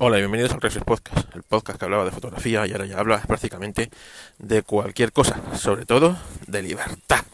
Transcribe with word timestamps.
Hola 0.00 0.18
y 0.18 0.20
bienvenidos 0.20 0.52
al 0.52 0.60
Reflex 0.60 0.84
Podcast, 0.84 1.34
el 1.34 1.42
podcast 1.42 1.76
que 1.76 1.84
hablaba 1.84 2.04
de 2.04 2.12
fotografía 2.12 2.64
y 2.68 2.70
ahora 2.70 2.86
ya 2.86 3.00
habla 3.00 3.20
prácticamente 3.20 3.90
de 4.38 4.62
cualquier 4.62 5.12
cosa, 5.12 5.40
sobre 5.56 5.86
todo 5.86 6.16
de 6.46 6.62
libertad. 6.62 7.24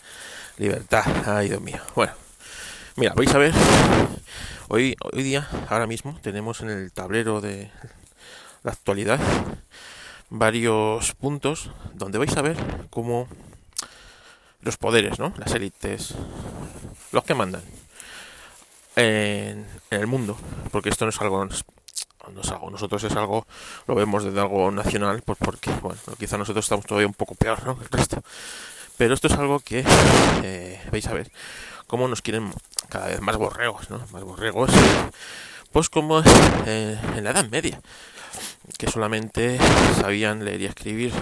Libertad, 0.57 1.05
ay 1.27 1.51
Dios 1.51 1.61
mío. 1.61 1.83
Bueno, 1.95 2.15
mira, 2.97 3.13
vais 3.13 3.35
a 3.35 3.37
ver, 3.37 3.53
hoy, 4.69 4.97
hoy 5.13 5.23
día, 5.23 5.47
ahora 5.69 5.87
mismo, 5.87 6.19
tenemos 6.23 6.63
en 6.63 6.71
el 6.71 6.91
tablero 6.91 7.43
de 7.43 7.71
la 8.63 8.73
actualidad 8.73 9.21
varios 10.31 11.13
puntos 11.17 11.71
donde 11.93 12.17
vais 12.17 12.35
a 12.35 12.41
ver 12.41 12.57
cómo 12.89 13.29
los 14.63 14.79
poderes, 14.79 15.19
¿no? 15.19 15.35
Las 15.37 15.53
élites, 15.53 16.15
los 17.13 17.25
que 17.25 17.35
mandan 17.35 17.63
en, 18.97 19.67
en 19.91 20.01
el 20.01 20.07
mundo, 20.07 20.39
porque 20.73 20.89
esto 20.89 21.05
no 21.05 21.11
es 21.11 21.21
algo 21.21 21.37
algo, 22.51 22.71
nosotros 22.71 23.03
es 23.05 23.15
algo, 23.17 23.47
lo 23.87 23.95
vemos 23.95 24.25
desde 24.25 24.41
algo 24.41 24.71
nacional, 24.71 25.23
pues 25.25 25.39
porque, 25.39 25.71
bueno, 25.83 26.01
quizá 26.19 26.39
nosotros 26.39 26.65
estamos 26.65 26.87
todavía 26.87 27.07
un 27.07 27.15
poco 27.15 27.35
peor, 27.35 27.65
¿no? 27.65 27.79
Que 27.79 27.85
el 27.85 27.91
resto. 27.91 28.23
Pero 28.97 29.15
esto 29.15 29.27
es 29.27 29.35
algo 29.35 29.61
que, 29.61 29.85
eh, 30.43 30.81
veis 30.93 31.07
a 31.07 31.15
ver, 31.15 31.31
cómo 31.87 32.09
nos 32.09 32.23
quieren 32.23 32.53
cada 32.89 33.07
vez 33.07 33.21
más 33.21 33.37
borregos, 33.37 33.91
¿no? 33.91 34.01
Más 34.13 34.23
borregos, 34.23 34.71
pues 35.73 35.89
como 35.89 36.23
eh, 36.67 36.99
en 37.17 37.25
la 37.25 37.31
Edad 37.31 37.49
Media, 37.49 37.81
que 38.79 38.91
solamente 38.91 39.59
sabían 40.01 40.45
leer 40.45 40.63
y 40.63 40.67
escribir 40.67 41.13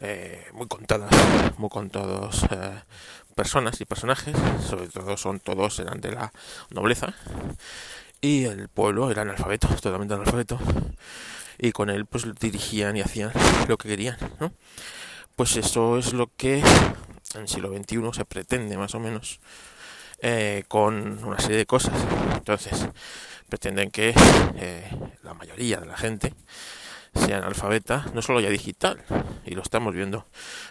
eh, 0.00 0.46
muy 0.52 0.66
contadas, 0.68 1.10
muy 1.58 1.68
contados 1.68 2.46
personas 3.34 3.80
y 3.80 3.84
personajes, 3.84 4.36
sobre 4.68 4.88
todo 4.88 5.16
son 5.16 5.40
todos 5.40 5.78
eran 5.78 6.00
de 6.00 6.12
la 6.12 6.32
nobleza 6.70 7.14
y 8.20 8.44
el 8.44 8.68
pueblo 8.68 9.10
era 9.10 9.22
analfabeto, 9.22 9.68
totalmente 9.68 10.14
analfabeto, 10.14 10.58
y 11.58 11.72
con 11.72 11.90
él 11.90 12.06
pues 12.06 12.26
dirigían 12.38 12.96
y 12.96 13.00
hacían 13.00 13.32
lo 13.68 13.78
que 13.78 13.88
querían, 13.88 14.16
¿no? 14.38 14.52
Pues 15.36 15.56
eso 15.56 15.98
es 15.98 16.12
lo 16.12 16.30
que 16.36 16.58
en 17.34 17.40
el 17.40 17.48
siglo 17.48 17.74
XXI 17.74 18.12
se 18.12 18.24
pretende 18.24 18.76
más 18.76 18.94
o 18.94 19.00
menos 19.00 19.40
eh, 20.20 20.64
con 20.68 21.24
una 21.24 21.38
serie 21.38 21.58
de 21.58 21.66
cosas. 21.66 21.94
Entonces, 22.34 22.86
pretenden 23.48 23.90
que 23.90 24.12
eh, 24.56 24.90
la 25.22 25.34
mayoría 25.34 25.78
de 25.78 25.86
la 25.86 25.96
gente 25.96 26.34
sea 27.14 27.38
analfabeta, 27.38 28.06
no 28.14 28.22
solo 28.22 28.40
ya 28.40 28.50
digital, 28.50 29.02
y 29.44 29.54
lo 29.54 29.62
estamos 29.62 29.94
viendo 29.94 30.26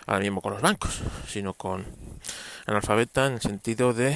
ahora 0.06 0.22
mismo 0.22 0.42
con 0.42 0.54
los 0.54 0.62
bancos, 0.62 1.02
sino 1.28 1.54
con 1.54 1.86
analfabeta 2.66 3.28
en 3.28 3.34
el 3.34 3.42
sentido 3.42 3.94
de 3.94 4.14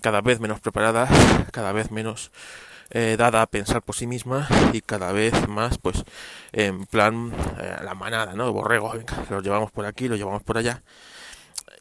cada 0.00 0.20
vez 0.20 0.40
menos 0.40 0.60
preparada, 0.60 1.08
cada 1.52 1.72
vez 1.72 1.90
menos 1.90 2.30
eh, 2.90 3.16
dada 3.18 3.42
a 3.42 3.46
pensar 3.46 3.82
por 3.82 3.94
sí 3.94 4.06
misma 4.06 4.48
y 4.72 4.80
cada 4.80 5.12
vez 5.12 5.46
más 5.46 5.76
pues 5.76 6.04
en 6.52 6.86
plan 6.86 7.32
eh, 7.60 7.76
la 7.84 7.94
manada, 7.94 8.34
¿no? 8.34 8.50
Borrego, 8.52 8.92
venga, 8.92 9.14
los 9.28 9.42
llevamos 9.42 9.70
por 9.70 9.84
aquí, 9.84 10.08
los 10.08 10.18
llevamos 10.18 10.42
por 10.42 10.56
allá 10.56 10.82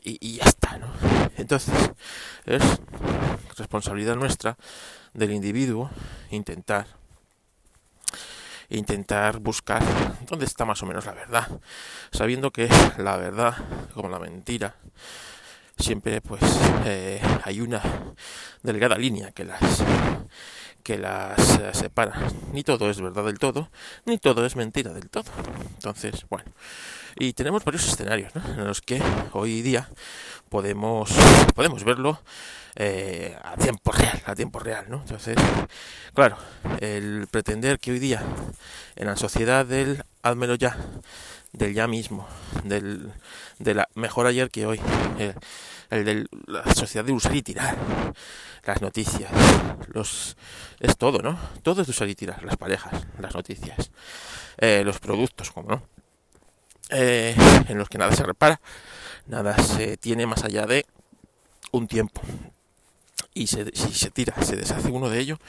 y, 0.03 0.17
y 0.19 0.37
ya 0.37 0.43
está, 0.43 0.77
¿no? 0.77 0.87
Entonces 1.37 1.73
es 2.45 2.63
responsabilidad 3.57 4.15
nuestra 4.15 4.57
del 5.13 5.31
individuo 5.31 5.89
intentar 6.29 6.87
intentar 8.69 9.39
buscar 9.39 9.81
dónde 10.27 10.45
está 10.45 10.65
más 10.65 10.81
o 10.83 10.85
menos 10.85 11.05
la 11.05 11.13
verdad, 11.13 11.47
sabiendo 12.11 12.51
que 12.51 12.69
la 12.97 13.17
verdad, 13.17 13.55
como 13.93 14.09
la 14.09 14.19
mentira, 14.19 14.75
siempre 15.77 16.21
pues 16.21 16.41
eh, 16.85 17.21
hay 17.43 17.61
una 17.61 17.81
delgada 18.63 18.97
línea 18.97 19.31
que 19.31 19.45
las 19.45 19.83
que 20.87 20.97
las 20.97 21.59
eh, 21.59 21.71
separa. 21.73 22.13
Ni 22.53 22.63
todo 22.63 22.89
es 22.89 23.01
verdad 23.01 23.25
del 23.25 23.39
todo, 23.39 23.69
ni 24.05 24.17
todo 24.19 24.45
es 24.45 24.55
mentira 24.55 24.93
del 24.93 25.09
todo. 25.09 25.29
Entonces, 25.75 26.25
bueno, 26.29 26.49
y 27.17 27.33
tenemos 27.33 27.65
varios 27.65 27.85
escenarios 27.85 28.31
en 28.33 28.65
los 28.65 28.79
que 28.79 29.01
hoy 29.33 29.61
día 29.61 29.89
podemos 30.47 31.09
podemos 31.55 31.83
verlo 31.83 32.21
eh, 32.77 33.37
a 33.43 33.57
tiempo 33.57 33.91
real, 33.91 34.23
a 34.27 34.33
tiempo 34.33 34.59
real, 34.59 34.85
¿no? 34.87 35.01
Entonces, 35.01 35.35
claro, 36.13 36.37
el 36.79 37.27
pretender 37.29 37.79
que 37.79 37.91
hoy 37.91 37.99
día 37.99 38.23
en 38.95 39.07
la 39.07 39.17
sociedad 39.17 39.65
del 39.65 40.05
házmelo 40.21 40.55
ya 40.55 40.77
del 41.51 41.73
ya 41.73 41.87
mismo, 41.87 42.29
del, 42.63 43.11
de 43.59 43.73
la 43.73 43.89
mejor 43.95 44.25
ayer 44.25 44.49
que 44.49 44.65
hoy, 44.65 44.79
el, 45.89 46.05
de 46.05 46.27
la 46.47 46.73
sociedad 46.73 47.05
de 47.05 47.13
usar 47.13 47.35
y 47.35 47.41
tirar, 47.41 47.77
las 48.63 48.81
noticias, 48.81 49.31
los 49.87 50.37
es 50.79 50.97
todo, 50.97 51.19
¿no? 51.19 51.39
Todo 51.63 51.81
es 51.81 51.87
de 51.87 51.91
usar 51.91 52.09
y 52.09 52.15
tirar, 52.15 52.43
las 52.43 52.57
parejas, 52.57 53.07
las 53.19 53.33
noticias, 53.33 53.91
eh, 54.57 54.83
los 54.85 54.99
productos, 54.99 55.51
como 55.51 55.69
no, 55.69 55.83
eh, 56.89 57.35
en 57.67 57.77
los 57.77 57.89
que 57.89 57.97
nada 57.97 58.15
se 58.15 58.23
repara, 58.23 58.61
nada 59.27 59.57
se 59.57 59.97
tiene 59.97 60.25
más 60.25 60.43
allá 60.43 60.65
de 60.65 60.85
un 61.71 61.87
tiempo. 61.87 62.21
Y 63.33 63.47
se, 63.47 63.65
si 63.75 63.93
se 63.93 64.09
tira, 64.09 64.33
se 64.41 64.55
deshace 64.55 64.89
uno 64.89 65.09
de 65.09 65.19
ellos 65.19 65.39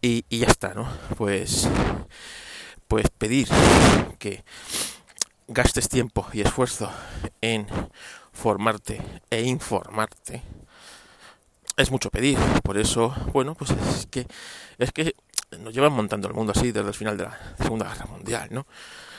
y, 0.00 0.24
y 0.28 0.38
ya 0.38 0.46
está, 0.46 0.72
¿no? 0.74 0.88
Pues, 1.16 1.68
pues 2.88 3.10
pedir 3.10 3.48
que 4.18 4.42
gastes 5.48 5.88
tiempo 5.88 6.26
y 6.32 6.40
esfuerzo 6.40 6.90
en 7.40 7.66
formarte 8.36 9.00
e 9.30 9.42
informarte. 9.42 10.42
Es 11.76 11.90
mucho 11.90 12.10
pedir 12.10 12.38
por 12.62 12.78
eso 12.78 13.14
bueno 13.32 13.54
pues 13.54 13.70
es 13.70 14.06
que 14.06 14.26
es 14.78 14.92
que 14.92 15.14
nos 15.58 15.74
llevan 15.74 15.92
montando 15.92 16.28
el 16.28 16.34
mundo 16.34 16.52
así 16.54 16.70
desde 16.70 16.88
el 16.88 16.94
final 16.94 17.16
de 17.16 17.24
la 17.24 17.38
segunda 17.58 17.86
guerra 17.88 18.06
mundial 18.06 18.48
no 18.50 18.66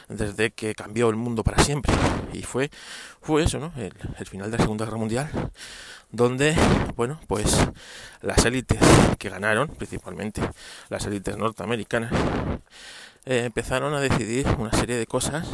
desde 0.07 0.51
que 0.51 0.73
cambió 0.73 1.09
el 1.09 1.17
mundo 1.17 1.43
para 1.43 1.61
siempre. 1.61 1.93
Y 2.31 2.43
fue 2.43 2.69
fue 3.21 3.43
eso 3.43 3.59
no 3.59 3.73
el, 3.75 3.93
el 4.17 4.25
final 4.25 4.51
de 4.51 4.57
la 4.57 4.63
segunda 4.63 4.85
guerra 4.85 4.97
mundial 4.97 5.51
donde 6.11 6.55
bueno 6.95 7.19
pues 7.27 7.67
las 8.21 8.45
élites 8.45 8.79
que 9.17 9.29
ganaron 9.29 9.67
principalmente 9.67 10.41
las 10.89 11.05
élites 11.05 11.35
norteamericanas 11.37 12.13
eh, 13.29 13.43
empezaron 13.43 13.93
a 13.93 13.99
decidir 13.99 14.47
una 14.57 14.71
serie 14.71 14.95
de 14.95 15.05
cosas 15.05 15.45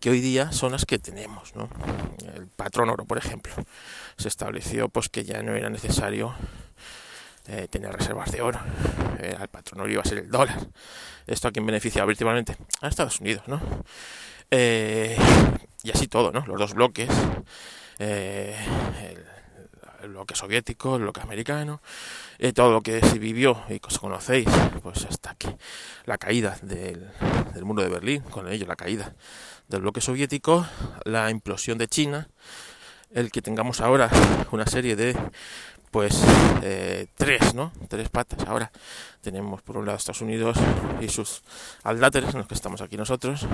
que 0.00 0.08
hoy 0.08 0.20
día 0.22 0.50
son 0.50 0.72
las 0.72 0.86
que 0.86 0.98
tenemos. 0.98 1.52
El 2.34 2.46
patrón 2.46 2.88
oro, 2.88 3.04
por 3.04 3.18
ejemplo, 3.18 3.52
se 4.16 4.28
estableció 4.28 4.88
pues 4.88 5.10
que 5.10 5.22
ya 5.22 5.42
no 5.42 5.54
era 5.54 5.68
necesario 5.68 6.34
eh, 7.48 7.68
tener 7.68 7.92
reservas 7.92 8.32
de 8.32 8.40
oro. 8.40 8.60
Eh, 9.20 9.36
el 9.38 9.48
patrón 9.48 9.82
oro 9.82 9.92
iba 9.92 10.00
a 10.00 10.06
ser 10.06 10.18
el 10.18 10.30
dólar. 10.30 10.58
Esto 11.26 11.48
a 11.48 11.52
quien 11.52 11.66
beneficia 11.66 12.02
principalmente 12.06 12.56
a 12.80 12.88
Estados 12.88 13.20
Unidos, 13.20 13.46
¿no? 13.46 13.60
y 14.50 15.90
así 15.90 16.06
todo, 16.08 16.32
¿no? 16.32 16.46
Los 16.46 16.58
dos 16.58 16.74
bloques, 16.74 17.10
el 17.98 18.56
bloque 20.08 20.34
soviético, 20.34 20.96
el 20.96 21.02
bloque 21.02 21.20
americano, 21.20 21.80
y 22.38 22.52
todo 22.52 22.72
lo 22.72 22.82
que 22.82 23.00
se 23.00 23.18
vivió 23.18 23.62
y 23.68 23.80
que 23.80 23.88
os 23.88 23.98
conocéis, 23.98 24.48
pues 24.82 25.04
hasta 25.04 25.34
que 25.34 25.56
la 26.04 26.18
caída 26.18 26.58
del, 26.62 27.10
del 27.54 27.64
muro 27.64 27.82
de 27.82 27.88
Berlín, 27.88 28.22
con 28.22 28.48
ello 28.50 28.66
la 28.66 28.76
caída 28.76 29.14
del 29.68 29.82
bloque 29.82 30.00
soviético, 30.00 30.66
la 31.04 31.30
implosión 31.30 31.78
de 31.78 31.88
China, 31.88 32.28
el 33.12 33.30
que 33.30 33.42
tengamos 33.42 33.80
ahora 33.80 34.10
una 34.50 34.66
serie 34.66 34.96
de 34.96 35.16
pues 35.90 36.20
eh, 36.62 37.06
tres, 37.16 37.54
¿no? 37.54 37.72
Tres 37.88 38.10
patas. 38.10 38.46
Ahora 38.46 38.70
tenemos 39.22 39.62
por 39.62 39.78
un 39.78 39.86
lado 39.86 39.96
Estados 39.96 40.20
Unidos 40.20 40.58
y 41.00 41.08
sus 41.08 41.42
aldáteres, 41.84 42.34
en 42.34 42.38
los 42.40 42.46
que 42.46 42.54
estamos 42.54 42.82
aquí 42.82 42.98
nosotros. 42.98 43.46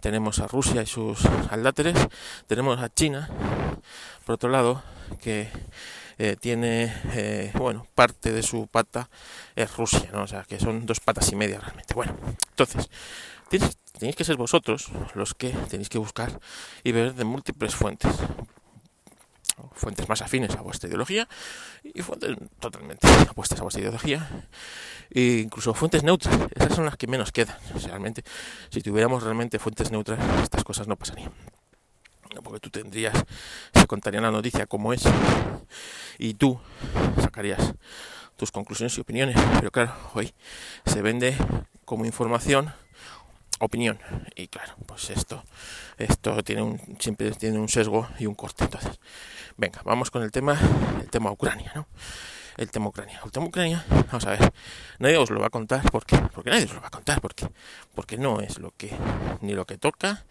Tenemos 0.00 0.40
a 0.40 0.48
Rusia 0.48 0.82
y 0.82 0.86
sus 0.86 1.24
aldáteres. 1.50 1.96
Tenemos 2.48 2.80
a 2.80 2.92
China, 2.92 3.30
por 4.28 4.34
otro 4.34 4.50
lado, 4.50 4.82
que 5.22 5.48
eh, 6.18 6.36
tiene, 6.38 6.94
eh, 7.14 7.50
bueno, 7.54 7.86
parte 7.94 8.30
de 8.30 8.42
su 8.42 8.66
pata 8.66 9.08
es 9.56 9.74
Rusia, 9.74 10.10
¿no? 10.12 10.24
O 10.24 10.26
sea, 10.26 10.42
que 10.42 10.60
son 10.60 10.84
dos 10.84 11.00
patas 11.00 11.32
y 11.32 11.34
media 11.34 11.58
realmente. 11.58 11.94
Bueno, 11.94 12.14
entonces, 12.50 12.90
tenéis 13.98 14.16
que 14.16 14.24
ser 14.24 14.36
vosotros 14.36 14.90
los 15.14 15.32
que 15.32 15.48
tenéis 15.70 15.88
que 15.88 15.96
buscar 15.96 16.38
y 16.84 16.92
ver 16.92 17.14
de 17.14 17.24
múltiples 17.24 17.74
fuentes 17.74 18.12
fuentes 19.72 20.06
más 20.10 20.20
afines 20.20 20.54
a 20.56 20.60
vuestra 20.60 20.88
ideología 20.88 21.26
y 21.82 22.02
fuentes 22.02 22.36
totalmente 22.60 23.08
opuestas 23.30 23.58
a 23.60 23.62
vuestra 23.62 23.80
ideología 23.80 24.28
e 25.10 25.40
incluso 25.42 25.72
fuentes 25.72 26.02
neutras 26.02 26.36
esas 26.54 26.76
son 26.76 26.84
las 26.84 26.96
que 26.96 27.06
menos 27.06 27.32
quedan 27.32 27.56
realmente 27.82 28.22
si 28.70 28.82
tuviéramos 28.82 29.22
realmente 29.22 29.58
fuentes 29.58 29.90
neutras 29.90 30.20
estas 30.42 30.62
cosas 30.62 30.86
no 30.86 30.96
pasarían 30.96 31.32
porque 32.42 32.60
tú 32.60 32.70
tendrías 32.70 33.14
se 33.74 33.86
contaría 33.86 34.20
la 34.20 34.30
noticia 34.30 34.66
como 34.66 34.92
es. 34.92 35.04
Y 36.18 36.34
tú 36.34 36.58
sacarías 37.20 37.74
tus 38.36 38.50
conclusiones 38.52 38.96
y 38.96 39.00
opiniones. 39.00 39.36
Pero 39.58 39.70
claro 39.70 39.94
hoy 40.14 40.32
se 40.86 41.02
vende 41.02 41.36
como 41.84 42.04
información 42.04 42.72
opinión. 43.60 43.98
Y 44.36 44.48
claro 44.48 44.74
pues 44.86 45.10
esto 45.10 45.42
esto 45.98 46.42
tiene 46.42 46.62
un 46.62 46.80
siempre 47.00 47.30
tiene 47.32 47.58
un 47.58 47.68
sesgo 47.68 48.08
y 48.18 48.26
un 48.26 48.34
corte. 48.34 48.64
Entonces 48.64 49.00
venga 49.56 49.80
vamos 49.84 50.10
con 50.10 50.22
el 50.22 50.30
tema 50.30 50.58
el 51.00 51.10
tema 51.10 51.30
Ucrania 51.30 51.72
no 51.74 51.86
el 52.58 52.70
tema 52.70 52.88
Ucrania. 52.88 53.20
El 53.24 53.30
tema 53.30 53.46
Ucrania, 53.46 53.84
vamos 53.88 54.26
a 54.26 54.30
ver, 54.30 54.52
nadie 54.98 55.16
os 55.16 55.30
lo 55.30 55.40
va 55.40 55.46
a 55.46 55.50
contar, 55.50 55.88
¿por 55.90 56.04
qué? 56.04 56.18
Porque 56.34 56.50
nadie 56.50 56.64
os 56.64 56.74
lo 56.74 56.80
va 56.80 56.88
a 56.88 56.90
contar, 56.90 57.20
¿por 57.20 57.34
qué? 57.34 57.48
Porque 57.94 58.18
no 58.18 58.40
es 58.40 58.58
lo 58.58 58.72
que, 58.76 58.94
ni 59.40 59.54
lo 59.54 59.64
que 59.64 59.78
toca, 59.78 60.24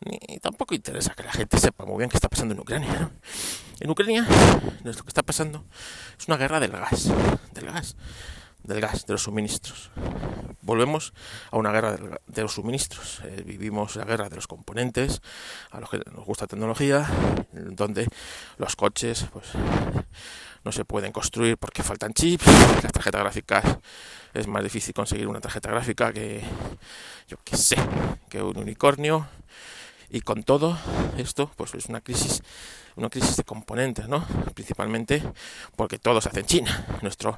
ni 0.00 0.38
tampoco 0.38 0.74
interesa 0.74 1.14
que 1.14 1.22
la 1.22 1.32
gente 1.32 1.58
sepa 1.58 1.84
muy 1.84 1.98
bien 1.98 2.08
qué 2.10 2.16
está 2.16 2.28
pasando 2.28 2.54
en 2.54 2.60
Ucrania, 2.60 2.92
¿no? 2.98 3.10
En 3.78 3.90
Ucrania, 3.90 4.26
lo 4.82 4.92
que 4.92 5.08
está 5.08 5.22
pasando 5.22 5.64
es 6.18 6.26
una 6.26 6.38
guerra 6.38 6.60
del 6.60 6.72
gas, 6.72 7.12
del 7.52 7.66
gas, 7.66 7.94
del 8.62 8.80
gas, 8.80 9.06
de 9.06 9.12
los 9.12 9.22
suministros. 9.22 9.90
Volvemos 10.62 11.12
a 11.50 11.58
una 11.58 11.70
guerra 11.70 11.96
de 12.26 12.42
los 12.42 12.54
suministros. 12.54 13.20
Eh, 13.24 13.42
vivimos 13.46 13.94
la 13.94 14.04
guerra 14.04 14.28
de 14.28 14.34
los 14.34 14.48
componentes, 14.48 15.20
a 15.70 15.78
los 15.78 15.90
que 15.90 16.00
nos 16.12 16.24
gusta 16.24 16.46
tecnología, 16.46 17.06
donde 17.52 18.08
los 18.56 18.74
coches, 18.74 19.26
pues 19.32 19.46
no 20.66 20.72
se 20.72 20.84
pueden 20.84 21.12
construir 21.12 21.56
porque 21.58 21.84
faltan 21.84 22.12
chips, 22.12 22.44
las 22.82 22.92
tarjetas 22.92 23.20
gráficas 23.22 23.78
es 24.34 24.48
más 24.48 24.64
difícil 24.64 24.92
conseguir 24.92 25.28
una 25.28 25.40
tarjeta 25.40 25.70
gráfica 25.70 26.12
que 26.12 26.42
yo 27.28 27.36
qué 27.44 27.56
sé, 27.56 27.76
que 28.28 28.42
un 28.42 28.56
unicornio 28.56 29.28
y 30.10 30.22
con 30.22 30.42
todo 30.42 30.76
esto 31.18 31.52
pues 31.54 31.72
es 31.74 31.86
una 31.86 32.00
crisis 32.00 32.42
una 32.96 33.08
crisis 33.08 33.36
de 33.36 33.44
componentes, 33.44 34.08
¿no? 34.08 34.26
Principalmente 34.54 35.22
porque 35.76 36.00
todo 36.00 36.20
se 36.20 36.30
hace 36.30 36.40
en 36.40 36.46
China, 36.46 36.84
nuestro 37.00 37.36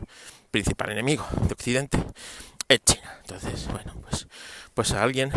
principal 0.51 0.91
enemigo 0.91 1.27
de 1.47 1.53
Occidente 1.53 1.99
es 2.67 2.81
China. 2.83 3.19
Entonces, 3.21 3.69
bueno, 3.71 3.93
pues 4.01 4.27
pues 4.73 4.93
a 4.93 5.03
alguien 5.03 5.33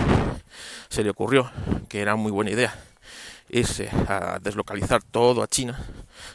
se 0.87 1.03
le 1.03 1.09
ocurrió 1.09 1.51
que 1.89 1.99
era 1.99 2.15
muy 2.15 2.31
buena 2.31 2.51
idea 2.51 2.73
irse 3.49 3.89
a 4.07 4.39
deslocalizar 4.41 5.03
todo 5.03 5.43
a 5.43 5.47
China, 5.47 5.77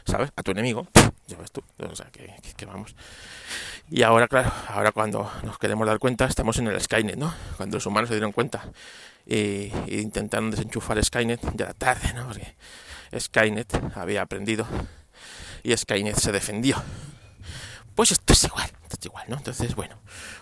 ¿sabes? 0.05 0.31
A 0.35 0.43
tu 0.43 0.51
enemigo, 0.51 0.87
ya 1.27 1.37
ves 1.37 1.51
tú, 1.51 1.61
o 1.77 1.95
sea, 1.95 2.09
que, 2.11 2.65
vamos. 2.65 2.95
Y 3.89 4.03
ahora, 4.03 4.27
claro, 4.27 4.51
ahora 4.69 4.91
cuando 4.91 5.29
nos 5.43 5.57
queremos 5.57 5.85
dar 5.85 5.99
cuenta, 5.99 6.25
estamos 6.25 6.57
en 6.57 6.67
el 6.67 6.81
Skynet, 6.81 7.17
¿no? 7.17 7.33
Cuando 7.57 7.77
los 7.77 7.85
humanos 7.85 8.07
se 8.09 8.15
dieron 8.15 8.31
cuenta 8.31 8.71
e, 9.25 9.71
intentaron 9.87 10.51
desenchufar 10.51 11.03
Skynet, 11.03 11.41
ya 11.55 11.65
era 11.65 11.73
tarde, 11.73 12.13
¿no? 12.13 12.27
Porque 12.27 12.55
Skynet 13.19 13.95
había 13.95 14.21
aprendido 14.21 14.65
y 15.63 15.75
Skynet 15.75 16.17
se 16.17 16.31
defendió. 16.31 16.81
Pues 17.93 18.11
esto 18.11 18.33
es 18.33 18.43
igual, 18.45 18.69
esto 18.83 18.97
es 18.99 19.05
igual, 19.05 19.25
¿no? 19.27 19.37
Entonces, 19.37 19.75
bueno, 19.75 19.97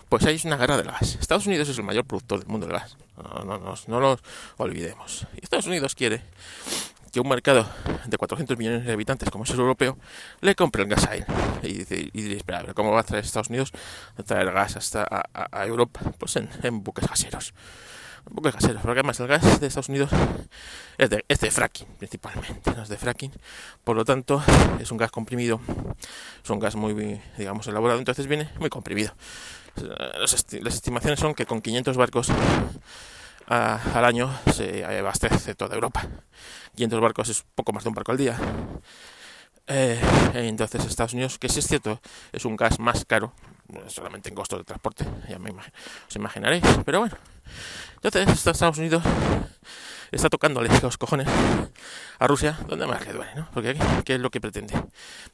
pues 0.08 0.24
ahí 0.24 0.36
es 0.36 0.44
una 0.44 0.56
guerra 0.56 0.76
del 0.76 0.86
gas. 0.86 1.16
Estados 1.16 1.46
Unidos 1.46 1.68
es 1.68 1.78
el 1.78 1.84
mayor 1.84 2.04
productor 2.04 2.40
del 2.40 2.48
mundo 2.48 2.66
del 2.66 2.76
gas. 2.76 2.96
No, 3.16 3.44
no, 3.44 3.58
no, 3.58 3.74
no 3.86 4.00
lo 4.00 4.18
olvidemos. 4.58 5.26
Y 5.34 5.42
Estados 5.42 5.66
Unidos 5.66 5.94
quiere 5.94 6.22
que 7.16 7.20
un 7.20 7.28
mercado 7.30 7.66
de 8.04 8.18
400 8.18 8.58
millones 8.58 8.84
de 8.84 8.92
habitantes 8.92 9.30
como 9.30 9.44
es 9.44 9.50
el 9.50 9.60
europeo 9.60 9.96
le 10.42 10.54
compre 10.54 10.82
el 10.82 10.88
gas 10.90 11.06
a 11.06 11.16
él. 11.16 11.24
Y, 11.62 11.72
dice, 11.72 12.10
y 12.12 12.36
espera, 12.36 12.74
¿cómo 12.74 12.92
va 12.92 13.00
a 13.00 13.04
traer 13.04 13.24
Estados 13.24 13.48
Unidos 13.48 13.72
a 14.18 14.22
traer 14.22 14.52
gas 14.52 14.76
hasta 14.76 15.06
a, 15.32 15.66
Europa? 15.66 16.00
Pues 16.18 16.36
en, 16.36 16.50
en 16.62 16.84
buques 16.84 17.08
gaseros 17.08 17.54
buques 18.28 18.52
gaseros, 18.52 18.82
porque 18.82 18.98
además 18.98 19.18
el 19.20 19.28
gas 19.28 19.60
de 19.60 19.66
Estados 19.66 19.88
Unidos 19.88 20.10
es 20.98 21.08
de, 21.08 21.24
es 21.26 21.40
de, 21.40 21.50
fracking 21.50 21.86
principalmente, 21.96 22.72
no 22.72 22.82
es 22.82 22.88
de 22.90 22.98
fracking, 22.98 23.32
por 23.82 23.96
lo 23.96 24.04
tanto 24.04 24.42
es 24.78 24.90
un 24.90 24.98
gas 24.98 25.10
comprimido, 25.10 25.60
es 26.44 26.50
un 26.50 26.58
gas 26.58 26.74
muy, 26.74 27.20
digamos, 27.38 27.66
elaborado, 27.68 27.98
entonces 27.98 28.26
viene 28.26 28.50
muy 28.58 28.68
comprimido. 28.68 29.14
Las, 29.76 30.34
estimaciones 30.34 31.20
son 31.20 31.34
que 31.34 31.46
con 31.46 31.62
500 31.62 31.96
barcos 31.96 32.28
al 33.46 34.04
año 34.04 34.30
se 34.52 34.84
abastece 34.84 35.54
toda 35.54 35.74
Europa. 35.74 36.06
500 36.74 37.00
barcos 37.00 37.28
es 37.28 37.44
poco 37.54 37.72
más 37.72 37.84
de 37.84 37.88
un 37.88 37.94
barco 37.94 38.12
al 38.12 38.18
día. 38.18 38.38
Eh, 39.66 40.00
entonces 40.34 40.84
Estados 40.84 41.12
Unidos, 41.14 41.38
que 41.38 41.48
sí 41.48 41.58
es 41.58 41.66
cierto, 41.66 42.00
es 42.32 42.44
un 42.44 42.56
gas 42.56 42.78
más 42.78 43.04
caro, 43.04 43.32
solamente 43.88 44.28
en 44.28 44.34
costos 44.34 44.60
de 44.60 44.64
transporte, 44.64 45.04
ya 45.28 45.38
me 45.38 45.50
os 45.50 46.16
imaginaréis, 46.16 46.64
pero 46.84 47.00
bueno. 47.00 47.16
Entonces 47.94 48.46
Estados 48.46 48.78
Unidos 48.78 49.02
está 50.10 50.28
tocándole 50.28 50.68
los 50.82 50.98
cojones 50.98 51.28
a 52.18 52.26
Rusia 52.26 52.58
donde 52.68 52.86
más 52.86 53.04
le 53.06 53.12
duele, 53.12 53.34
¿no? 53.34 53.48
Porque 53.52 53.70
aquí, 53.70 53.80
¿qué 54.04 54.14
es 54.14 54.20
lo 54.20 54.30
que 54.30 54.40
pretende? 54.40 54.74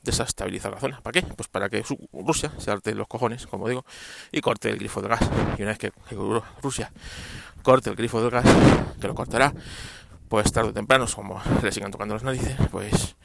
Desestabilizar 0.03 0.73
la 0.73 0.81
zona. 0.81 1.01
¿Para 1.01 1.21
qué? 1.21 1.23
Pues 1.23 1.49
para 1.49 1.69
que 1.69 1.85
Rusia 2.13 2.53
se 2.59 2.71
arte 2.71 2.95
los 2.95 3.09
cojones, 3.09 3.47
como 3.47 3.69
digo, 3.69 3.85
y 4.31 4.41
corte 4.41 4.71
el 4.71 4.79
grifo 4.79 5.01
del 5.01 5.11
gas. 5.11 5.29
Y 5.59 5.63
una 5.63 5.73
vez 5.73 5.79
que, 5.79 5.93
Rusia 6.63 6.93
corte 7.63 7.91
el 7.91 7.97
grifo 7.97 8.21
del 8.21 8.31
gas, 8.31 8.47
que 9.01 9.07
lo 9.07 9.15
cortará, 9.15 9.53
pues 10.29 10.51
tarde 10.53 10.71
o 10.71 10.73
temprano, 10.73 11.07
como 11.15 11.41
le 11.63 11.73
sigan 11.73 11.91
tocando 11.91 12.15
las 12.15 12.23
narices, 12.23 12.57
pues 12.71 13.17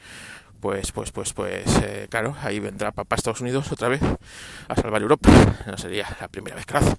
pues 0.60 0.90
pues 0.90 1.12
pues 1.12 1.32
pues 1.32 1.64
eh, 1.82 2.08
claro 2.10 2.34
ahí 2.42 2.58
vendrá 2.58 2.90
papá 2.90 3.14
Estados 3.14 3.40
Unidos 3.40 3.70
otra 3.70 3.88
vez 3.88 4.00
a 4.02 4.74
salvar 4.74 5.02
Europa 5.02 5.30
no 5.66 5.78
sería 5.78 6.08
la 6.20 6.26
primera 6.26 6.56
vez 6.56 6.66
que 6.66 6.74
lo 6.74 6.80
hace 6.80 6.96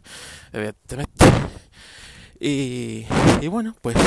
evidentemente 0.53 1.25
y, 2.39 3.05
bueno, 3.49 3.75
pues 3.81 3.97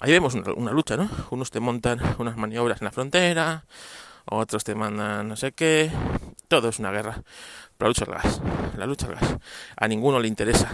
ahí 0.00 0.12
vemos 0.12 0.34
una, 0.34 0.72
lucha, 0.72 0.96
¿no? 0.96 1.08
Unos 1.30 1.50
te 1.50 1.60
montan 1.60 2.00
unas 2.18 2.36
maniobras 2.36 2.80
en 2.80 2.84
la 2.84 2.92
frontera, 2.92 3.64
otros 4.24 4.64
te 4.64 4.74
mandan 4.74 5.28
no 5.28 5.36
sé 5.36 5.52
qué, 5.52 5.90
todo 6.48 6.68
es 6.68 6.78
una 6.78 6.92
guerra. 6.92 7.22
Pero 7.76 7.88
la 7.88 7.88
lucha 7.88 8.04
al 8.04 8.12
gas, 8.12 8.40
la 8.76 8.86
lucha 8.86 9.06
al 9.06 9.14
gas. 9.16 9.36
A 9.76 9.88
ninguno 9.88 10.20
le 10.20 10.28
interesa 10.28 10.70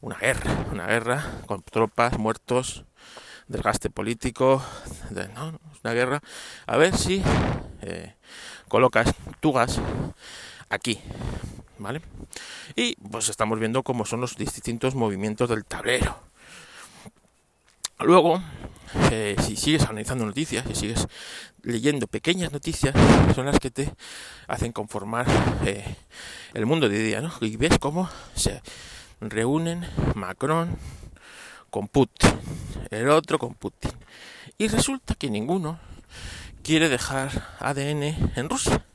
una 0.00 0.16
guerra, 0.16 0.66
una 0.70 0.86
guerra 0.86 1.24
con 1.46 1.62
tropas, 1.62 2.18
muertos, 2.18 2.84
desgaste 3.48 3.90
político, 3.90 4.62
de, 5.10 5.28
¿no? 5.28 5.58
Una 5.82 5.94
guerra. 5.94 6.20
A 6.66 6.76
ver 6.76 6.96
si 6.96 7.22
eh, 7.82 8.14
colocas 8.68 9.14
tu 9.40 9.52
gas 9.52 9.80
aquí, 10.68 10.98
¿vale? 11.78 12.00
Y 12.74 12.96
pues 12.96 13.28
estamos 13.28 13.58
viendo 13.58 13.82
cómo 13.82 14.04
son 14.04 14.20
los 14.20 14.36
distintos 14.36 14.94
movimientos 14.94 15.48
del 15.48 15.64
tablero. 15.64 16.18
Luego, 18.00 18.42
eh, 19.10 19.36
si 19.40 19.56
sigues 19.56 19.82
analizando 19.84 20.26
noticias, 20.26 20.64
si 20.66 20.74
sigues 20.74 21.06
leyendo 21.62 22.06
pequeñas 22.06 22.52
noticias, 22.52 22.94
son 23.34 23.46
las 23.46 23.58
que 23.58 23.70
te 23.70 23.92
hacen 24.48 24.72
conformar 24.72 25.26
eh, 25.64 25.96
el 26.54 26.66
mundo 26.66 26.88
de 26.88 26.98
día, 26.98 27.20
¿no? 27.20 27.32
Y 27.40 27.56
ves 27.56 27.78
cómo 27.78 28.08
se 28.34 28.62
reúnen 29.20 29.86
Macron 30.14 30.76
con 31.70 31.88
Putin, 31.88 32.32
el 32.90 33.08
otro 33.08 33.38
con 33.38 33.54
Putin. 33.54 33.92
Y 34.58 34.68
resulta 34.68 35.14
que 35.14 35.28
ninguno 35.28 35.78
quiere 36.62 36.88
dejar 36.88 37.56
ADN 37.60 38.32
en 38.36 38.48
Rusia. 38.48 38.85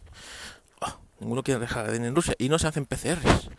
Ninguno 1.21 1.43
quiere 1.43 1.59
dejar 1.59 1.85
ADN 1.85 2.05
en 2.05 2.15
Rusia 2.15 2.33
y 2.39 2.49
no 2.49 2.57
se 2.57 2.67
hacen 2.67 2.87
PCRs. 2.87 3.51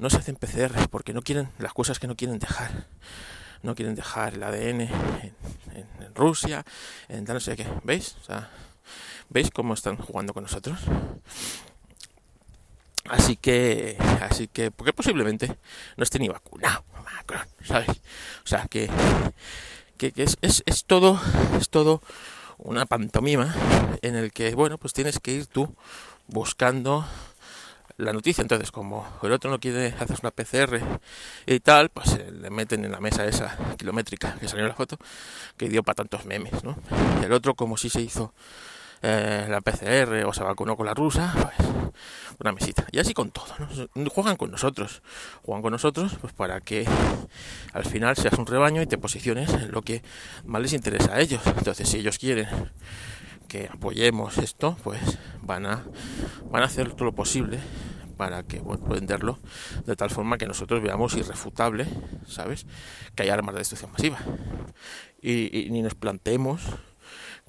No 0.00 0.10
se 0.10 0.16
hacen 0.16 0.34
PCRs 0.34 0.88
porque 0.88 1.12
no 1.12 1.22
quieren 1.22 1.48
las 1.60 1.72
cosas 1.72 2.00
que 2.00 2.08
no 2.08 2.16
quieren 2.16 2.40
dejar. 2.40 2.86
No 3.62 3.76
quieren 3.76 3.94
dejar 3.94 4.34
el 4.34 4.42
ADN 4.42 4.80
en, 4.80 6.14
Rusia, 6.16 6.64
en 7.08 7.22
no 7.22 7.38
sé 7.38 7.56
qué. 7.56 7.68
¿Veis? 7.84 8.16
¿Veis 9.28 9.52
cómo 9.52 9.74
están 9.74 9.96
jugando 9.96 10.34
con 10.34 10.42
nosotros? 10.42 10.80
Así 13.08 13.36
que, 13.36 13.96
así 14.20 14.48
que, 14.48 14.72
porque 14.72 14.92
posiblemente 14.92 15.56
no 15.96 16.02
esté 16.02 16.18
ni 16.18 16.28
vacunado, 16.28 16.84
Macron, 17.04 17.46
¿sabes? 17.64 17.88
O 18.44 18.46
sea, 18.46 18.66
que, 18.68 18.90
que, 19.96 20.12
es, 20.16 20.36
es, 20.42 20.64
es, 20.66 20.84
todo, 20.84 21.20
es 21.58 21.68
todo 21.70 22.02
una 22.58 22.86
pantomima 22.86 23.54
en 24.02 24.16
el 24.16 24.32
que, 24.32 24.54
bueno, 24.56 24.78
pues 24.78 24.92
tienes 24.92 25.20
que 25.20 25.32
ir 25.32 25.46
tú 25.46 25.74
buscando 26.28 27.06
la 27.98 28.12
noticia. 28.12 28.42
Entonces, 28.42 28.70
como 28.70 29.06
el 29.22 29.32
otro 29.32 29.50
no 29.50 29.58
quiere 29.58 29.88
hacer 29.98 30.16
una 30.22 30.30
PCR 30.30 30.80
y 31.46 31.60
tal, 31.60 31.90
pues 31.90 32.12
eh, 32.14 32.30
le 32.30 32.50
meten 32.50 32.84
en 32.84 32.92
la 32.92 33.00
mesa 33.00 33.26
esa 33.26 33.56
kilométrica 33.76 34.36
que 34.40 34.48
salió 34.48 34.64
en 34.64 34.70
la 34.70 34.76
foto, 34.76 34.96
que 35.56 35.68
dio 35.68 35.82
para 35.82 35.96
tantos 35.96 36.24
memes, 36.24 36.64
¿no? 36.64 36.76
el 37.22 37.32
otro, 37.32 37.54
como 37.54 37.76
si 37.76 37.90
se 37.90 38.00
hizo 38.00 38.32
eh, 39.02 39.46
la 39.48 39.60
PCR 39.60 40.24
o 40.26 40.32
se 40.32 40.42
vacunó 40.42 40.76
con 40.76 40.86
la 40.86 40.94
rusa, 40.94 41.32
pues 41.34 41.68
una 42.38 42.52
mesita. 42.52 42.86
Y 42.92 42.98
así 42.98 43.14
con 43.14 43.30
todo, 43.30 43.46
¿no? 43.58 44.10
Juegan 44.10 44.36
con 44.36 44.50
nosotros, 44.50 45.02
juegan 45.42 45.62
con 45.62 45.72
nosotros 45.72 46.16
pues 46.20 46.32
para 46.32 46.60
que 46.60 46.86
al 47.72 47.84
final 47.84 48.16
seas 48.16 48.38
un 48.38 48.46
rebaño 48.46 48.80
y 48.82 48.86
te 48.86 48.98
posiciones 48.98 49.50
en 49.50 49.72
lo 49.72 49.82
que 49.82 50.02
más 50.44 50.62
les 50.62 50.72
interesa 50.72 51.14
a 51.14 51.20
ellos. 51.20 51.42
Entonces, 51.46 51.88
si 51.88 51.98
ellos 51.98 52.18
quieren 52.18 52.48
que 53.48 53.68
apoyemos 53.72 54.38
esto, 54.38 54.76
pues 54.84 55.18
van 55.42 55.66
a, 55.66 55.84
van 56.50 56.62
a 56.62 56.66
hacer 56.66 56.92
todo 56.92 57.06
lo 57.06 57.14
posible 57.14 57.58
para 58.16 58.42
que 58.42 58.60
bueno, 58.60 58.84
venderlo 58.86 59.38
de 59.86 59.96
tal 59.96 60.10
forma 60.10 60.38
que 60.38 60.46
nosotros 60.46 60.82
veamos 60.82 61.14
irrefutable, 61.14 61.86
¿sabes? 62.26 62.66
Que 63.14 63.22
hay 63.24 63.30
armas 63.30 63.54
de 63.54 63.60
destrucción 63.60 63.92
masiva. 63.92 64.18
Y, 65.22 65.68
ni 65.70 65.82
nos 65.82 65.94
planteemos 65.94 66.62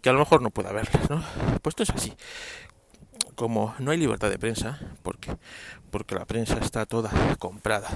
que 0.02 0.10
a 0.10 0.14
lo 0.14 0.20
mejor 0.20 0.42
no 0.42 0.52
pueda 0.52 0.70
haberlas, 0.70 1.10
¿no? 1.10 1.24
Pues 1.62 1.74
esto 1.74 1.84
es 1.84 1.90
así. 1.90 2.14
Como 3.36 3.76
no 3.80 3.92
hay 3.92 3.98
libertad 3.98 4.30
de 4.30 4.40
prensa, 4.40 4.80
porque 5.04 5.38
porque 5.90 6.16
la 6.16 6.26
prensa 6.26 6.58
está 6.60 6.86
toda 6.86 7.12
comprada 7.40 7.90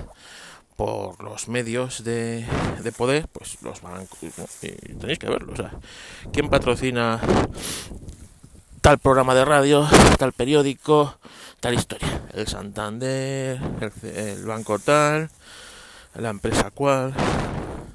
por 0.75 1.23
los 1.23 1.47
medios 1.47 2.03
de, 2.03 2.45
de 2.81 2.91
poder, 2.91 3.27
pues 3.27 3.61
los 3.61 3.81
bancos, 3.81 4.19
y 4.61 4.93
tenéis 4.93 5.19
que 5.19 5.29
verlo, 5.29 5.53
o 5.53 5.55
sea, 5.55 5.71
¿quién 6.31 6.49
patrocina 6.49 7.19
tal 8.83 8.99
programa 8.99 9.33
de 9.33 9.45
radio, 9.45 9.87
tal 10.19 10.33
periódico, 10.33 11.17
tal 11.61 11.73
historia. 11.73 12.21
El 12.33 12.49
Santander, 12.49 13.57
el, 14.03 14.43
banco 14.43 14.77
tal, 14.77 15.29
la 16.15 16.29
empresa 16.29 16.69
cual. 16.69 17.13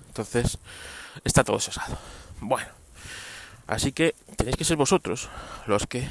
Entonces, 0.06 0.56
está 1.24 1.44
todo 1.44 1.60
cesado. 1.60 1.98
Bueno, 2.40 2.70
así 3.66 3.92
que 3.92 4.14
tenéis 4.38 4.56
que 4.56 4.64
ser 4.64 4.78
vosotros 4.78 5.28
los 5.66 5.86
que 5.86 6.08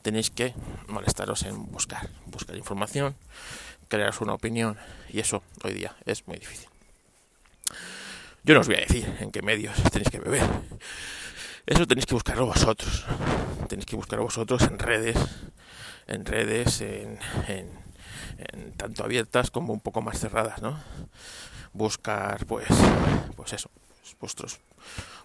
tenéis 0.00 0.30
que 0.30 0.54
molestaros 0.88 1.42
en 1.42 1.70
buscar, 1.70 2.08
buscar 2.24 2.56
información, 2.56 3.14
crearos 3.92 4.22
una 4.22 4.32
opinión, 4.32 4.78
y 5.10 5.20
eso 5.20 5.42
hoy 5.64 5.74
día 5.74 5.94
es 6.06 6.26
muy 6.26 6.38
difícil. 6.38 6.66
Yo 8.42 8.54
no 8.54 8.60
os 8.60 8.66
voy 8.66 8.76
a 8.76 8.80
decir 8.80 9.04
en 9.20 9.30
qué 9.30 9.42
medios 9.42 9.76
tenéis 9.92 10.08
que 10.08 10.18
beber. 10.18 10.48
Eso 11.66 11.86
tenéis 11.86 12.06
que 12.06 12.14
buscarlo 12.14 12.46
vosotros. 12.46 13.04
Tenéis 13.68 13.84
que 13.84 13.94
buscarlo 13.94 14.24
vosotros 14.24 14.62
en 14.62 14.78
redes, 14.78 15.18
en 16.06 16.24
redes, 16.24 16.80
en, 16.80 17.18
tanto 18.78 19.04
abiertas 19.04 19.50
como 19.50 19.74
un 19.74 19.80
poco 19.80 20.00
más 20.00 20.18
cerradas, 20.18 20.62
¿no? 20.62 20.82
Buscar, 21.74 22.46
pues, 22.46 22.68
pues 23.36 23.52
eso, 23.52 23.70
vuestros 24.20 24.58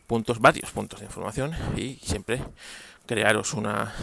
puntos, 0.08 0.40
varios 0.40 0.72
puntos 0.72 1.00
de 1.00 1.06
información 1.06 1.56
y 1.78 1.96
siempre 2.04 2.42
crearos 3.06 3.54
una, 3.54 3.94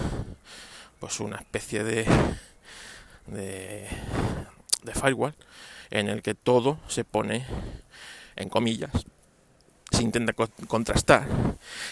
pues 1.01 1.21
una 1.21 1.37
especie 1.37 1.85
de, 1.85 2.07
de, 3.27 3.89
de 4.85 4.95
firewall 4.95 5.35
en 5.91 6.09
el 6.09 6.23
que 6.23 6.35
todo 6.35 6.79
se 6.89 7.05
pone 7.05 7.47
en 8.37 8.49
comillas, 8.49 8.91
se 9.91 10.03
intenta 10.03 10.33
contrastar 10.33 11.27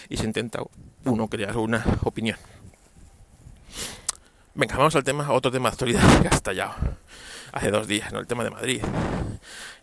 y 0.09 0.17
se 0.17 0.25
intenta 0.25 0.61
uno 1.05 1.27
crear 1.27 1.57
una 1.57 1.83
opinión. 2.03 2.37
Venga, 4.55 4.77
vamos 4.77 4.95
al 4.95 5.03
tema, 5.03 5.31
otro 5.31 5.51
tema 5.51 5.69
de 5.69 5.73
actualidad 5.73 6.21
que 6.21 6.27
ha 6.27 6.31
estallado 6.31 6.75
hace 7.51 7.71
dos 7.71 7.87
días, 7.87 8.11
¿no? 8.11 8.19
El 8.19 8.27
tema 8.27 8.43
de 8.43 8.51
Madrid. 8.51 8.81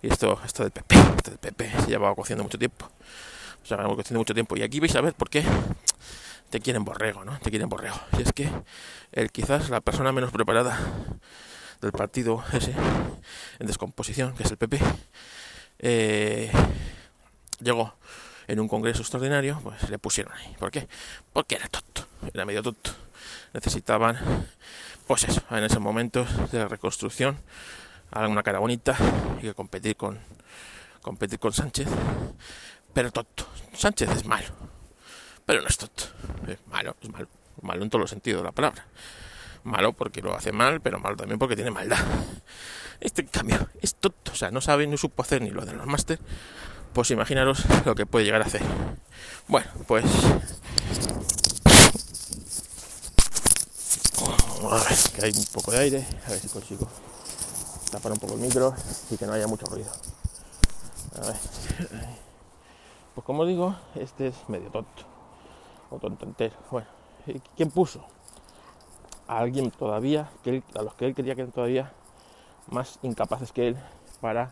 Y 0.03 0.09
esto, 0.09 0.41
esto 0.45 0.63
del 0.63 0.73
PP, 0.73 0.95
esto 0.95 1.31
del 1.31 1.39
PP 1.39 1.73
se 1.81 1.87
llevaba 1.89 2.15
cociendo 2.15 2.45
mucho 2.45 2.59
tiempo. 2.59 2.89
Se 3.63 3.75
llevaba 3.75 3.95
cociendo 3.97 4.21
mucho 4.21 4.35
tiempo. 4.35 4.57
Y 4.57 4.63
aquí 4.63 4.81
vais 4.81 4.95
a 4.97 5.01
ver 5.01 5.15
por 5.15 5.31
qué 5.31 5.45
te 6.51 6.61
quieren 6.61 6.85
borrego, 6.85 7.25
¿no? 7.25 7.39
Te 7.41 7.51
quieren 7.51 7.69
borrego. 7.69 7.97
Y 8.19 8.23
es 8.23 8.33
que 8.33 8.49
el 9.13 9.31
quizás 9.31 9.71
la 9.71 9.81
persona 9.81 10.13
menos 10.13 10.31
preparada 10.31 10.79
del 11.81 11.93
partido 11.93 12.43
ese 12.53 12.75
en 13.59 13.67
descomposición, 13.67 14.35
que 14.35 14.43
es 14.45 14.51
el 14.51 14.57
PP, 14.57 14.81
eh, 15.81 16.51
llegó 17.61 17.95
en 18.47 18.61
un 18.61 18.69
congreso 18.69 19.03
extraordinario, 19.03 19.61
pues 19.63 19.89
le 19.89 19.99
pusieron 19.99 20.33
ahí. 20.35 20.57
¿Por 20.59 20.71
qué? 20.71 20.89
Porque 21.33 21.55
era 21.55 21.69
tonto, 21.69 22.07
era 22.33 22.45
medio 22.45 22.63
tonto. 22.63 22.91
Necesitaban, 23.53 24.19
pues 25.07 25.25
eso, 25.25 25.43
en 25.51 25.65
ese 25.65 25.79
momento 25.79 26.25
de 26.51 26.67
reconstrucción, 26.67 27.39
alguna 28.11 28.43
cara 28.43 28.59
bonita 28.59 28.97
y 29.39 29.43
que 29.43 29.55
competir 29.55 29.97
con, 29.97 30.19
competir 31.01 31.39
con 31.39 31.53
Sánchez, 31.53 31.89
pero 32.93 33.13
tonto. 33.13 33.47
Sánchez 33.73 34.11
es 34.11 34.25
malo, 34.25 34.49
pero 35.47 35.63
no 35.63 35.69
es 35.69 35.79
tonto. 35.79 36.05
Es 36.49 36.59
malo, 36.67 36.97
es 37.01 37.09
malo, 37.09 37.29
malo 37.63 37.85
en 37.85 37.91
todos 37.91 38.01
los 38.01 38.11
sentidos 38.11 38.43
de 38.43 38.47
la 38.47 38.53
palabra. 38.53 38.85
Malo 39.65 39.93
porque 39.93 40.23
lo 40.23 40.35
hace 40.35 40.53
mal, 40.53 40.81
pero 40.81 40.99
malo 40.99 41.17
también 41.17 41.39
porque 41.39 41.57
tiene 41.57 41.71
maldad. 41.71 41.99
Este 43.01 43.25
cambio 43.25 43.67
es 43.81 43.95
tonto, 43.95 44.33
o 44.33 44.35
sea, 44.35 44.51
no 44.51 44.61
sabe, 44.61 44.87
no 44.87 44.99
supo 44.99 45.23
hacer 45.23 45.41
ni 45.41 45.49
lo 45.49 45.65
de 45.65 45.73
los 45.73 45.87
máster, 45.87 46.21
pues 46.93 47.11
imaginaros 47.11 47.65
lo 47.87 47.95
que 47.95 48.05
puede 48.05 48.27
llegar 48.27 48.43
a 48.43 48.45
hacer. 48.45 48.61
Bueno, 49.49 49.69
pues... 49.87 50.05
A 54.71 54.75
ver, 54.75 54.99
que 55.15 55.25
hay 55.25 55.33
un 55.35 55.47
poco 55.47 55.71
de 55.71 55.79
aire, 55.79 56.07
a 56.27 56.31
ver 56.31 56.41
si 56.41 56.49
consigo 56.49 56.87
tapar 57.91 58.13
un 58.13 58.19
poco 58.19 58.35
el 58.35 58.41
micro 58.41 58.75
y 59.11 59.17
que 59.17 59.27
no 59.27 59.33
haya 59.33 59.47
mucho 59.47 59.67
ruido. 59.67 59.91
A 61.17 61.27
ver. 61.27 61.37
Pues 63.15 63.25
como 63.25 63.45
digo, 63.45 63.75
este 63.97 64.29
es 64.29 64.35
medio 64.49 64.71
tonto. 64.71 65.05
O 65.91 65.99
tonto 65.99 66.25
entero. 66.25 66.55
Bueno, 66.71 66.87
¿quién 67.57 67.71
puso? 67.71 68.07
A 69.31 69.39
alguien 69.39 69.71
todavía, 69.71 70.29
que 70.43 70.61
a 70.75 70.83
los 70.83 70.93
que 70.95 71.07
él 71.07 71.15
quería 71.15 71.37
que 71.37 71.45
todavía 71.45 71.93
más 72.69 72.99
incapaces 73.03 73.53
que 73.53 73.69
él 73.69 73.77
para 74.21 74.51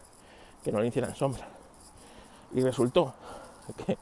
que 0.62 0.70
no 0.70 0.80
le 0.80 0.86
hicieran 0.86 1.16
sombra. 1.16 1.48
Y 2.52 2.60
resultó 2.60 3.12
que, 3.86 3.98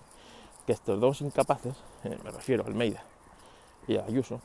estos 0.70 1.00
dos 1.00 1.22
incapaces, 1.22 1.74
eh, 2.04 2.18
me 2.22 2.30
refiero 2.30 2.62
a 2.62 2.66
Almeida 2.66 3.02
y 3.88 3.96
a 3.96 4.04
Ayuso, 4.04 4.38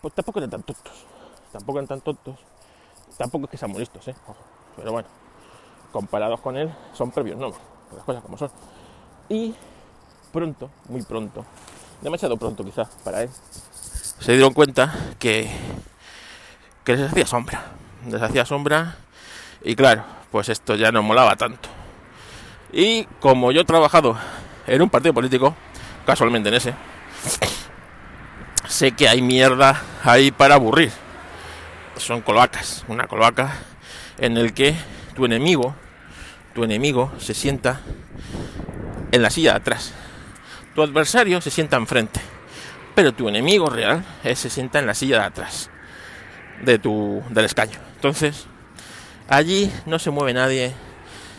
pues 0.00 0.14
tampoco 0.14 0.38
eran 0.38 0.50
tan 0.50 0.62
tontos. 0.62 1.04
Tampoco 1.50 1.78
eran 1.78 1.88
tan 1.88 2.00
tontos. 2.00 2.36
Tampoco 3.18 3.46
es 3.46 3.50
que 3.50 3.56
sean 3.56 3.72
muy 3.72 3.82
¿eh? 3.82 4.14
Pero 4.76 4.92
bueno, 4.92 5.08
comparados 5.90 6.38
con 6.40 6.56
él, 6.56 6.72
son 6.92 7.10
previos 7.10 7.36
no, 7.36 7.52
las 7.96 8.04
cosas 8.04 8.22
como 8.22 8.38
son. 8.38 8.50
Y 9.28 9.56
pronto, 10.32 10.70
muy 10.88 11.02
pronto, 11.02 11.44
demasiado 12.00 12.36
pronto 12.36 12.64
quizás 12.64 12.88
para 13.02 13.24
él, 13.24 13.30
se 14.20 14.32
dieron 14.32 14.52
cuenta 14.52 14.94
que 15.18 15.50
que 16.84 16.96
les 16.96 17.10
hacía 17.10 17.26
sombra. 17.26 17.62
Les 18.08 18.20
hacía 18.20 18.44
sombra 18.44 18.96
y 19.62 19.74
claro, 19.76 20.04
pues 20.30 20.48
esto 20.48 20.74
ya 20.74 20.90
no 20.92 21.02
molaba 21.02 21.36
tanto. 21.36 21.68
Y 22.72 23.04
como 23.20 23.52
yo 23.52 23.62
he 23.62 23.64
trabajado 23.64 24.16
en 24.66 24.80
un 24.80 24.88
partido 24.88 25.12
político, 25.12 25.54
casualmente 26.06 26.48
en 26.48 26.54
ese, 26.54 26.74
sé 28.66 28.92
que 28.92 29.08
hay 29.08 29.20
mierda 29.22 29.82
ahí 30.04 30.30
para 30.30 30.54
aburrir. 30.54 30.92
Son 31.96 32.22
cloacas, 32.22 32.84
una 32.88 33.06
cloaca 33.06 33.52
en 34.18 34.36
el 34.38 34.54
que 34.54 34.74
tu 35.14 35.26
enemigo, 35.26 35.74
tu 36.54 36.64
enemigo 36.64 37.12
se 37.18 37.34
sienta 37.34 37.80
en 39.12 39.22
la 39.22 39.30
silla 39.30 39.52
de 39.52 39.58
atrás. 39.58 39.92
Tu 40.74 40.82
adversario 40.82 41.40
se 41.40 41.50
sienta 41.50 41.76
enfrente, 41.76 42.20
pero 43.00 43.14
tu 43.14 43.30
enemigo 43.30 43.70
real 43.70 44.04
se 44.34 44.50
sienta 44.50 44.78
en 44.78 44.86
la 44.86 44.92
silla 44.92 45.20
de 45.20 45.24
atrás 45.24 45.70
de 46.62 46.78
tu, 46.78 47.22
del 47.30 47.46
escaño. 47.46 47.78
Entonces, 47.94 48.44
allí 49.26 49.72
no 49.86 49.98
se 49.98 50.10
mueve 50.10 50.34
nadie 50.34 50.74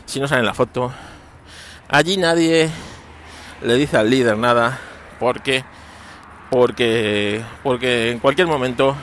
si 0.08 0.20
no 0.20 0.28
sale 0.28 0.40
en 0.40 0.48
la 0.48 0.56
foto. 0.56 0.92
Allí 1.88 2.18
nadie 2.18 2.68
le 3.62 3.76
dice 3.76 3.96
al 3.96 4.10
líder 4.10 4.40
nada 4.40 4.80
porque 5.20 5.64
porque 6.50 7.44
porque 7.62 8.10
en 8.10 8.18
cualquier 8.18 8.48
momento 8.48 8.96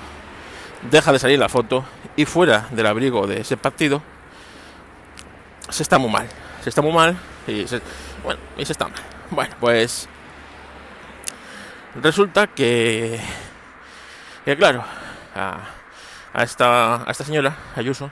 deja 0.91 1.13
de 1.13 1.21
salir 1.21 1.39
la 1.39 1.49
foto 1.49 1.85
y 2.17 2.25
fuera 2.25 2.67
del 2.73 2.87
abrigo 2.87 3.29
de 3.29 3.43
ese 3.43 3.57
partido 3.57 4.03
se 5.69 5.85
está 5.85 5.99
muy 5.99 6.11
mal, 6.11 6.27
se 6.65 6.71
está 6.71 6.83
muy 6.83 6.93
mal 6.93 7.17
y 7.47 7.69
se, 7.69 7.81
bueno, 8.25 8.41
y 8.57 8.65
se 8.65 8.73
está 8.73 8.89
mal. 8.89 9.01
Bueno, 9.31 9.55
pues 9.61 10.09
resulta 12.03 12.47
que 12.47 13.21
claro, 14.57 14.85
a 15.35 16.43
esta, 16.43 17.05
señora, 17.13 17.57
Ayuso, 17.77 18.11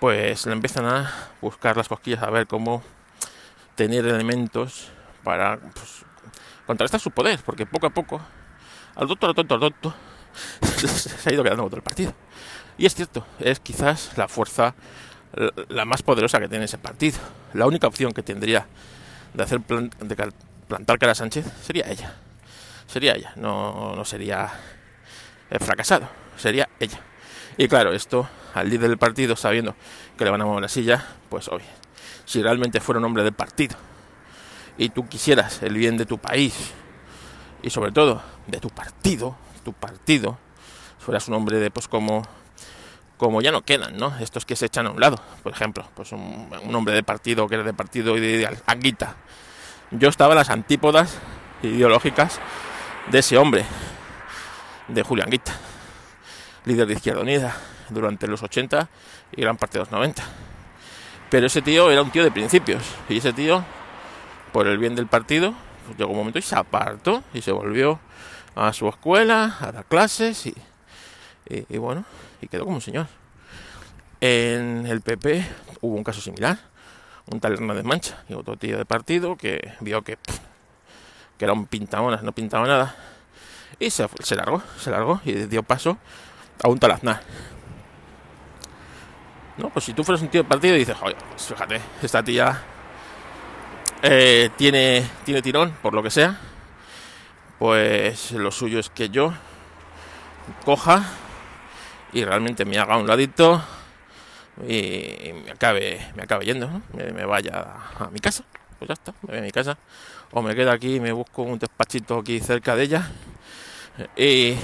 pues 0.00 0.46
le 0.46 0.52
empiezan 0.52 0.86
a 0.86 1.10
buscar 1.40 1.76
las 1.76 1.88
cosquillas 1.88 2.22
a 2.22 2.30
ver 2.30 2.46
cómo 2.46 2.82
tener 3.74 4.06
elementos 4.06 4.90
para 5.22 5.58
pues, 5.58 6.04
contrarrestar 6.66 7.00
su 7.00 7.10
poder, 7.10 7.40
porque 7.44 7.66
poco 7.66 7.86
a 7.86 7.90
poco, 7.90 8.20
al 8.96 9.08
doctor, 9.08 9.30
al 9.30 9.34
tonto, 9.36 9.54
al 9.54 9.60
tonto, 9.60 9.94
se 10.86 11.30
ha 11.30 11.32
ido 11.32 11.42
quedando 11.42 11.64
otro 11.64 11.76
el 11.76 11.82
partido. 11.82 12.12
Y 12.78 12.86
es 12.86 12.94
cierto, 12.94 13.26
es 13.38 13.60
quizás 13.60 14.16
la 14.16 14.28
fuerza 14.28 14.74
la 15.68 15.84
más 15.84 16.02
poderosa 16.02 16.40
que 16.40 16.48
tiene 16.48 16.66
ese 16.66 16.78
partido. 16.78 17.18
La 17.54 17.66
única 17.66 17.86
opción 17.86 18.12
que 18.12 18.22
tendría 18.22 18.66
de 19.32 19.42
hacer 19.42 19.60
de 19.60 20.32
plantar 20.68 20.98
cara 20.98 21.12
a 21.12 21.14
Sánchez 21.14 21.46
sería 21.62 21.88
ella. 21.88 22.14
Sería 22.86 23.14
ella, 23.14 23.32
no, 23.36 23.94
no 23.96 24.04
sería 24.04 24.50
el 25.50 25.60
fracasado 25.60 26.08
sería 26.36 26.68
ella. 26.80 27.00
Y 27.56 27.68
claro, 27.68 27.92
esto 27.92 28.28
al 28.54 28.68
líder 28.68 28.88
del 28.88 28.98
partido, 28.98 29.36
sabiendo 29.36 29.74
que 30.16 30.24
le 30.24 30.30
van 30.30 30.42
a 30.42 30.44
mover 30.44 30.62
la 30.62 30.68
silla, 30.68 31.06
pues 31.28 31.48
obvio, 31.48 31.66
si 32.24 32.42
realmente 32.42 32.80
fuera 32.80 32.98
un 32.98 33.04
hombre 33.04 33.22
del 33.22 33.32
partido 33.32 33.76
y 34.78 34.88
tú 34.88 35.08
quisieras 35.08 35.62
el 35.62 35.74
bien 35.74 35.96
de 35.96 36.06
tu 36.06 36.18
país 36.18 36.72
y 37.62 37.70
sobre 37.70 37.92
todo 37.92 38.22
de 38.46 38.58
tu 38.58 38.68
partido, 38.70 39.36
tu 39.64 39.72
partido, 39.72 40.38
fueras 40.98 41.28
un 41.28 41.34
hombre 41.34 41.58
de 41.58 41.70
pues 41.70 41.88
como 41.88 42.22
como 43.16 43.40
ya 43.40 43.52
no 43.52 43.62
quedan, 43.62 43.96
¿no? 43.98 44.18
Estos 44.18 44.44
que 44.44 44.56
se 44.56 44.66
echan 44.66 44.86
a 44.86 44.90
un 44.90 44.98
lado, 44.98 45.16
por 45.44 45.52
ejemplo, 45.52 45.86
pues 45.94 46.10
un, 46.10 46.48
hombre 46.74 46.92
de 46.92 47.04
partido 47.04 47.46
que 47.46 47.54
era 47.54 47.62
de 47.62 47.72
partido 47.72 48.16
y 48.16 48.20
de 48.20 48.58
Anguita. 48.66 49.14
Yo 49.92 50.08
estaba 50.08 50.32
en 50.32 50.38
las 50.38 50.50
antípodas 50.50 51.18
ideológicas 51.62 52.40
de 53.10 53.18
ese 53.18 53.36
hombre, 53.36 53.64
de 54.88 55.02
Julián 55.02 55.26
Anguita 55.26 55.52
líder 56.64 56.86
de 56.86 56.94
Izquierda 56.94 57.22
Unida 57.22 57.56
durante 57.88 58.26
los 58.26 58.42
80 58.42 58.88
y 59.32 59.40
gran 59.40 59.56
parte 59.56 59.78
de 59.78 59.80
los 59.80 59.90
90. 59.90 60.22
Pero 61.30 61.46
ese 61.46 61.62
tío 61.62 61.90
era 61.90 62.02
un 62.02 62.10
tío 62.10 62.22
de 62.22 62.30
principios 62.30 62.82
y 63.08 63.18
ese 63.18 63.32
tío, 63.32 63.64
por 64.52 64.66
el 64.66 64.78
bien 64.78 64.94
del 64.94 65.06
partido, 65.06 65.54
llegó 65.96 66.10
un 66.10 66.18
momento 66.18 66.38
y 66.38 66.42
se 66.42 66.54
apartó 66.54 67.24
y 67.34 67.42
se 67.42 67.52
volvió 67.52 68.00
a 68.54 68.72
su 68.72 68.88
escuela 68.88 69.56
a 69.60 69.72
dar 69.72 69.84
clases 69.86 70.46
y, 70.46 70.54
y, 71.48 71.78
bueno, 71.78 72.04
y 72.40 72.48
quedó 72.48 72.64
como 72.64 72.76
un 72.76 72.82
señor. 72.82 73.06
En 74.20 74.86
el 74.86 75.00
PP 75.00 75.44
hubo 75.80 75.96
un 75.96 76.04
caso 76.04 76.20
similar, 76.20 76.58
un 77.30 77.40
tal 77.40 77.54
Hernández 77.54 77.84
Mancha 77.84 78.22
y 78.28 78.34
otro 78.34 78.56
tío 78.56 78.78
de 78.78 78.84
partido 78.84 79.36
que 79.36 79.72
vio 79.80 80.02
que, 80.02 80.18
que 81.42 81.46
era 81.46 81.54
un 81.54 81.66
pintamonas, 81.66 82.22
no 82.22 82.30
pintaba 82.30 82.68
nada. 82.68 82.94
Y 83.80 83.90
se, 83.90 84.06
largó, 84.36 84.62
se 84.78 84.92
largó 84.92 85.20
y 85.24 85.32
dio 85.32 85.64
paso 85.64 85.98
a 86.62 86.68
un 86.68 86.78
tal 86.78 86.92
Aznar. 86.92 87.20
No, 89.56 89.68
pues 89.70 89.86
si 89.86 89.92
tú 89.92 90.04
fueras 90.04 90.22
un 90.22 90.28
tío 90.28 90.44
de 90.44 90.48
partido 90.48 90.76
y 90.76 90.78
dices, 90.78 90.94
pues 91.00 91.16
fíjate, 91.44 91.80
esta 92.00 92.22
tía 92.22 92.62
eh, 94.04 94.50
tiene, 94.56 95.04
tiene 95.24 95.42
tirón, 95.42 95.72
por 95.82 95.94
lo 95.94 96.02
que 96.04 96.10
sea, 96.12 96.38
pues 97.58 98.30
lo 98.30 98.52
suyo 98.52 98.78
es 98.78 98.88
que 98.88 99.08
yo 99.08 99.34
coja 100.64 101.02
y 102.12 102.24
realmente 102.24 102.64
me 102.64 102.78
haga 102.78 102.96
un 102.98 103.08
ladito 103.08 103.64
y 104.68 105.32
me 105.44 105.50
acabe, 105.50 106.12
me 106.14 106.22
acabe 106.22 106.44
yendo, 106.44 106.82
me, 106.92 107.24
vaya 107.24 107.82
a, 107.98 108.10
mi 108.12 108.20
casa, 108.20 108.44
pues 108.78 108.86
ya 108.86 108.94
está, 108.94 109.10
me 109.22 109.30
voy 109.30 109.38
a 109.38 109.42
mi 109.42 109.50
casa, 109.50 109.76
o 110.32 110.42
me 110.42 110.54
quedo 110.54 110.70
aquí 110.70 110.96
y 110.96 111.00
me 111.00 111.12
busco 111.12 111.42
un 111.42 111.58
despachito 111.58 112.18
aquí 112.18 112.40
cerca 112.40 112.74
de 112.74 112.82
ella 112.84 113.10
y, 114.16 114.54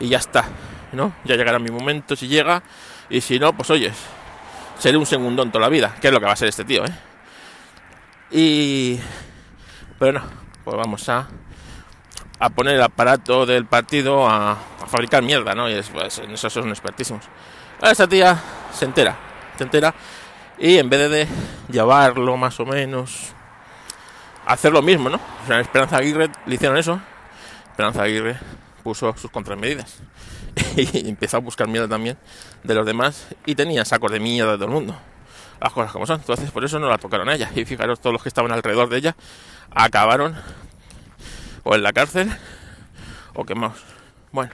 y 0.00 0.08
ya 0.08 0.18
está, 0.18 0.44
¿no? 0.92 1.14
Ya 1.24 1.36
llegará 1.36 1.58
mi 1.58 1.70
momento 1.70 2.16
si 2.16 2.28
llega, 2.28 2.62
y 3.08 3.20
si 3.20 3.38
no, 3.38 3.52
pues 3.52 3.70
oyes, 3.70 3.94
seré 4.78 4.96
un 4.96 5.06
segundón 5.06 5.50
toda 5.50 5.62
la 5.62 5.68
vida, 5.68 5.94
que 6.00 6.08
es 6.08 6.12
lo 6.12 6.20
que 6.20 6.26
va 6.26 6.32
a 6.32 6.36
ser 6.36 6.48
este 6.48 6.64
tío, 6.64 6.84
¿eh? 6.84 6.92
Y. 8.30 8.98
Pero 9.98 10.18
no, 10.18 10.22
pues 10.64 10.76
vamos 10.76 11.08
a, 11.08 11.28
a 12.38 12.50
poner 12.50 12.74
el 12.74 12.82
aparato 12.82 13.46
del 13.46 13.66
partido 13.66 14.26
a, 14.28 14.56
fabricar 14.86 15.22
mierda, 15.22 15.54
¿no? 15.54 15.70
Y 15.70 15.74
es, 15.74 15.90
pues, 15.90 16.18
en 16.18 16.32
eso 16.32 16.50
son 16.50 16.70
expertísimos. 16.70 17.24
Ahora 17.78 17.92
esta 17.92 18.08
tía 18.08 18.40
se 18.72 18.84
entera, 18.86 19.16
se 19.56 19.64
entera, 19.64 19.94
y 20.58 20.78
en 20.78 20.88
vez 20.88 21.10
de 21.10 21.28
llevarlo 21.70 22.36
más 22.36 22.58
o 22.58 22.66
menos, 22.66 23.32
hacer 24.46 24.72
lo 24.72 24.82
mismo, 24.82 25.08
¿no? 25.08 25.16
O 25.16 25.46
sea, 25.46 25.60
Esperanza 25.60 25.96
Aguirre 25.96 26.30
le 26.46 26.54
hicieron 26.54 26.76
eso. 26.76 27.00
Esperanza 27.70 28.02
Aguirre 28.02 28.36
puso 28.82 29.16
sus 29.16 29.30
contramedidas 29.30 30.00
y 30.76 31.08
empezó 31.08 31.36
a 31.36 31.40
buscar 31.40 31.68
mierda 31.68 31.88
también 31.88 32.18
de 32.64 32.74
los 32.74 32.84
demás 32.84 33.28
y 33.46 33.54
tenía 33.54 33.84
sacos 33.84 34.10
de 34.10 34.20
mierda 34.20 34.52
de 34.52 34.58
todo 34.58 34.66
el 34.66 34.74
mundo 34.74 34.96
las 35.62 35.72
cosas 35.72 35.92
como 35.92 36.06
son. 36.06 36.20
Entonces 36.20 36.50
por 36.50 36.64
eso 36.64 36.78
no 36.78 36.88
la 36.88 36.98
tocaron 36.98 37.28
a 37.28 37.34
ella. 37.34 37.50
Y 37.54 37.64
fijaros, 37.64 38.00
todos 38.00 38.12
los 38.12 38.22
que 38.22 38.28
estaban 38.28 38.52
alrededor 38.52 38.88
de 38.88 38.98
ella 38.98 39.16
acabaron 39.70 40.36
o 41.62 41.74
en 41.74 41.82
la 41.82 41.92
cárcel 41.92 42.30
o 43.34 43.44
quemados. 43.44 43.82
Bueno, 44.32 44.52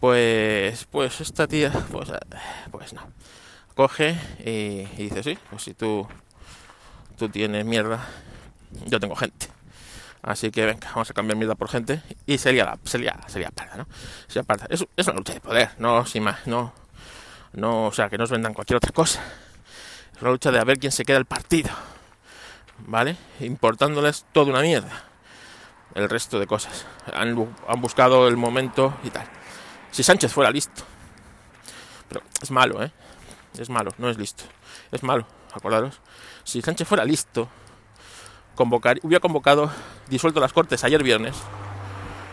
pues, 0.00 0.84
pues 0.86 1.20
esta 1.20 1.46
tía, 1.46 1.72
pues, 1.90 2.10
eh, 2.10 2.18
pues 2.70 2.92
no. 2.92 3.02
Coge 3.74 4.16
y, 4.44 4.84
dice, 5.02 5.22
sí, 5.22 5.38
pues 5.50 5.62
si 5.62 5.74
tú, 5.74 6.06
tú 7.18 7.28
tienes 7.28 7.64
mierda, 7.64 8.06
yo 8.86 9.00
tengo 9.00 9.16
gente. 9.16 9.48
Así 10.22 10.50
que 10.50 10.66
venga, 10.66 10.88
vamos 10.90 11.10
a 11.10 11.14
cambiar 11.14 11.36
mierda 11.36 11.54
por 11.54 11.68
gente. 11.68 12.02
Y 12.26 12.38
sería 12.38 12.78
sería, 12.84 13.18
sería 13.28 13.50
parda, 13.50 13.76
¿no? 13.76 13.86
Sería 14.26 14.42
parda. 14.42 14.66
Es, 14.70 14.84
es 14.96 15.06
una 15.06 15.16
lucha 15.16 15.34
de 15.34 15.40
poder, 15.40 15.70
no 15.78 16.04
sin 16.04 16.24
más, 16.24 16.46
no, 16.46 16.72
no, 17.56 17.86
o 17.86 17.92
sea, 17.92 18.10
que 18.10 18.18
nos 18.18 18.30
vendan 18.30 18.52
cualquier 18.52 18.76
otra 18.76 18.92
cosa. 18.92 19.22
Es 20.14 20.20
una 20.20 20.30
lucha 20.30 20.50
de 20.50 20.58
a 20.58 20.64
ver 20.64 20.78
quién 20.78 20.92
se 20.92 21.04
queda 21.04 21.16
el 21.16 21.24
partido. 21.24 21.70
¿Vale? 22.80 23.16
Importándoles 23.40 24.26
toda 24.32 24.50
una 24.50 24.60
mierda. 24.60 25.04
El 25.94 26.10
resto 26.10 26.38
de 26.38 26.46
cosas. 26.46 26.86
Han, 27.14 27.34
buscado 27.78 28.28
el 28.28 28.36
momento 28.36 28.94
y 29.02 29.10
tal. 29.10 29.26
Si 29.90 30.02
Sánchez 30.02 30.32
fuera 30.32 30.50
listo. 30.50 30.82
Pero 32.08 32.22
es 32.42 32.50
malo, 32.50 32.82
¿eh? 32.82 32.92
Es 33.58 33.70
malo, 33.70 33.90
no 33.96 34.10
es 34.10 34.18
listo. 34.18 34.44
Es 34.92 35.02
malo, 35.02 35.26
acordaros. 35.54 36.00
Si 36.44 36.60
Sánchez 36.60 36.86
fuera 36.86 37.04
listo, 37.06 37.48
convocar, 38.56 38.98
hubiera 39.02 39.20
convocado, 39.20 39.70
disuelto 40.08 40.40
las 40.40 40.52
cortes 40.52 40.82
ayer 40.82 41.04
viernes 41.04 41.36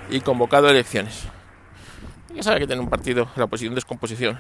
y 0.10 0.22
convocado 0.22 0.70
elecciones. 0.70 1.28
Ya 2.34 2.42
sabe 2.42 2.62
que 2.62 2.68
tiene 2.68 2.82
un 2.82 2.90
partido, 2.90 3.28
la 3.36 3.44
oposición 3.44 3.76
descomposición. 3.76 4.40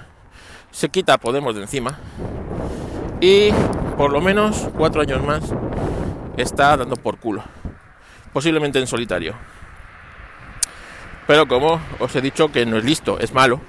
Se 0.71 0.89
quita 0.89 1.19
Podemos 1.19 1.53
de 1.53 1.61
encima 1.61 1.99
y 3.21 3.51
por 3.95 4.11
lo 4.11 4.19
menos 4.21 4.69
cuatro 4.75 5.01
años 5.01 5.23
más 5.23 5.43
está 6.37 6.75
dando 6.75 6.95
por 6.95 7.19
culo. 7.19 7.43
Posiblemente 8.31 8.79
en 8.79 8.87
solitario. 8.87 9.35
Pero 11.27 11.47
como 11.47 11.79
os 11.99 12.15
he 12.15 12.21
dicho 12.21 12.51
que 12.51 12.65
no 12.65 12.77
es 12.77 12.83
listo, 12.83 13.19
es 13.19 13.33
malo, 13.33 13.61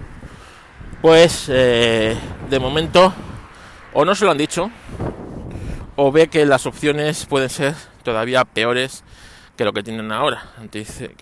pues 1.02 1.46
eh, 1.48 2.16
de 2.48 2.58
momento 2.58 3.12
o 3.92 4.04
no 4.04 4.14
se 4.14 4.24
lo 4.24 4.30
han 4.30 4.38
dicho 4.38 4.70
o 5.96 6.10
ve 6.10 6.28
que 6.28 6.46
las 6.46 6.66
opciones 6.66 7.26
pueden 7.26 7.50
ser 7.50 7.74
todavía 8.04 8.44
peores 8.44 9.02
que 9.56 9.64
lo 9.64 9.72
que 9.72 9.82
tienen 9.82 10.12
ahora. 10.12 10.52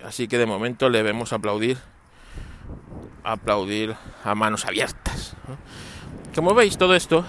Así 0.04 0.28
que 0.28 0.38
de 0.38 0.46
momento 0.46 0.90
le 0.90 1.02
vemos 1.02 1.32
aplaudir 1.32 1.78
aplaudir 3.24 3.94
a 4.24 4.34
manos 4.34 4.64
abiertas. 4.64 5.34
Como 6.34 6.54
veis 6.54 6.76
todo 6.76 6.94
esto 6.94 7.24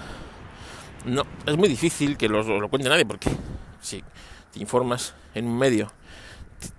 no, 1.04 1.22
es 1.46 1.56
muy 1.56 1.68
difícil 1.68 2.16
que 2.16 2.28
lo, 2.28 2.42
lo 2.42 2.68
cuente 2.68 2.88
nadie 2.88 3.04
porque 3.04 3.30
si 3.80 4.02
te 4.52 4.58
informas 4.58 5.14
en 5.34 5.46
un 5.46 5.58
medio 5.58 5.92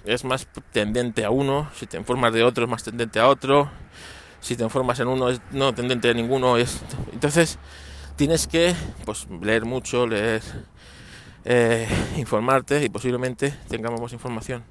es 0.04 0.24
más 0.24 0.48
tendente 0.72 1.24
a 1.26 1.30
uno, 1.30 1.70
si 1.76 1.86
te 1.86 1.98
informas 1.98 2.34
de 2.34 2.44
otro 2.44 2.66
es 2.66 2.70
más 2.70 2.84
tendente 2.84 3.20
a 3.20 3.28
otro, 3.28 3.70
si 4.40 4.56
te 4.56 4.64
informas 4.64 5.00
en 5.00 5.08
uno 5.08 5.30
es 5.30 5.42
no 5.52 5.74
tendente 5.74 6.10
a 6.10 6.14
ninguno, 6.14 6.58
es 6.58 6.82
entonces 7.14 7.60
tienes 8.16 8.48
que 8.48 8.76
pues 9.06 9.28
leer 9.42 9.66
mucho, 9.66 10.08
leer 10.08 10.42
eh, 11.46 11.88
informarte 12.18 12.84
y 12.84 12.90
posiblemente 12.90 13.54
tengamos 13.70 14.02
más 14.02 14.14
información 14.14 14.64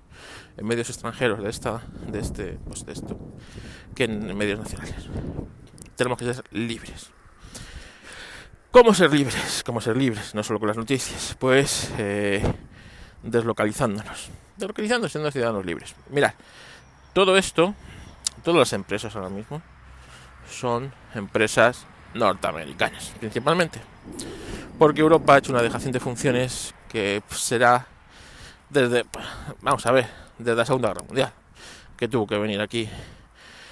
en 0.57 0.67
medios 0.67 0.91
extranjeros 0.91 1.43
de 1.43 1.49
esta 1.49 1.83
de 2.09 2.19
este 2.19 2.59
pues 2.67 2.85
de 2.85 2.93
esto 2.93 3.17
que 3.95 4.05
en 4.05 4.37
medios 4.37 4.59
nacionales. 4.59 5.09
Tenemos 5.97 6.19
que 6.19 6.35
ser 6.35 6.45
libres. 6.51 7.11
¿Cómo 8.73 8.93
ser 8.93 9.13
libres? 9.13 9.63
¿Cómo 9.65 9.81
ser 9.81 9.97
libres? 9.97 10.35
No 10.35 10.43
solo 10.43 10.59
con 10.59 10.67
las 10.67 10.77
noticias, 10.77 11.37
pues 11.39 11.93
eh, 11.97 12.43
deslocalizándonos. 13.23 14.31
Deslocalizando 14.57 15.09
siendo 15.09 15.31
ciudadanos 15.31 15.65
libres. 15.65 15.95
Mirad, 16.11 16.35
todo 17.13 17.37
esto, 17.37 17.73
todas 18.43 18.59
las 18.59 18.73
empresas 18.73 19.15
ahora 19.15 19.29
mismo, 19.29 19.63
son 20.51 20.93
empresas 21.15 21.87
norteamericanas, 22.15 23.13
principalmente. 23.21 23.94
Porque 24.79 25.01
Europa 25.01 25.35
ha 25.35 25.39
hecho 25.39 25.53
una 25.53 25.63
dejación 25.63 25.93
de 25.93 26.01
funciones 26.01 26.75
que 26.89 27.23
será 27.31 27.87
desde, 28.71 29.05
vamos 29.63 29.85
a 29.87 29.93
ver, 29.93 30.07
desde 30.39 30.57
la 30.57 30.67
Segunda 30.67 30.89
Guerra 30.89 31.03
Mundial, 31.07 31.33
que 31.97 32.09
tuvo 32.09 32.27
que 32.27 32.39
venir 32.39 32.61
aquí 32.61 32.89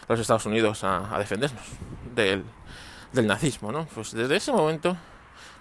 los 0.08 0.20
Estados 0.20 0.46
Unidos 0.46 0.84
a, 0.84 1.14
a 1.14 1.18
defendernos 1.18 1.62
del 2.14 2.44
del 3.12 3.26
nazismo, 3.26 3.70
¿no? 3.72 3.86
Pues 3.94 4.12
desde 4.12 4.36
ese 4.36 4.52
momento, 4.52 4.96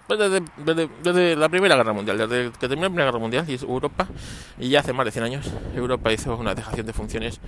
pues 0.07 0.19
desde, 0.19 1.35
la 1.35 1.49
Primera 1.49 1.75
Guerra 1.75 1.93
Mundial, 1.93 2.17
desde 2.17 2.51
que 2.51 2.67
terminó 2.67 2.83
la 2.83 2.89
Primera 2.89 3.05
Guerra 3.05 3.19
Mundial 3.19 3.45
y 3.47 3.53
Europa, 3.63 4.07
y 4.57 4.69
ya 4.69 4.79
hace 4.79 4.93
más 4.93 5.05
de 5.05 5.11
100 5.11 5.25
años, 5.25 5.51
Europa 5.75 6.11
hizo 6.11 6.35
una 6.35 6.55
dejación 6.55 6.85
de 6.85 6.93
funciones 6.93 7.39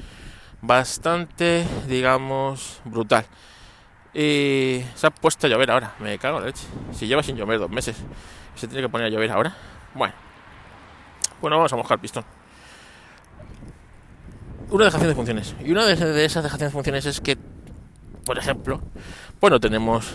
bastante, 0.61 1.65
digamos, 1.87 2.81
brutal. 2.85 3.25
Y 4.13 4.83
se 4.95 5.07
ha 5.07 5.09
puesto 5.11 5.47
a 5.47 5.49
llover 5.49 5.71
ahora, 5.71 5.95
me 5.99 6.17
cago 6.19 6.37
en 6.37 6.43
la 6.43 6.47
leche. 6.47 6.65
Si 6.91 7.07
lleva 7.07 7.23
sin 7.23 7.35
llover 7.35 7.59
dos 7.59 7.69
meses, 7.69 7.95
se 8.55 8.67
tiene 8.67 8.83
que 8.83 8.89
poner 8.89 9.07
a 9.07 9.09
llover 9.09 9.31
ahora. 9.31 9.55
Bueno, 9.95 10.13
bueno, 11.41 11.57
vamos 11.57 11.73
a 11.73 11.75
mojar 11.75 11.99
pistón. 11.99 12.23
Una 14.69 14.85
dejación 14.85 15.09
de 15.09 15.15
funciones. 15.15 15.55
Y 15.63 15.71
una 15.71 15.85
de 15.85 16.25
esas 16.25 16.43
dejaciones 16.43 16.71
de 16.71 16.73
funciones 16.73 17.05
es 17.05 17.21
que 17.21 17.37
por 18.25 18.37
ejemplo, 18.37 18.81
bueno, 19.41 19.59
tenemos 19.59 20.07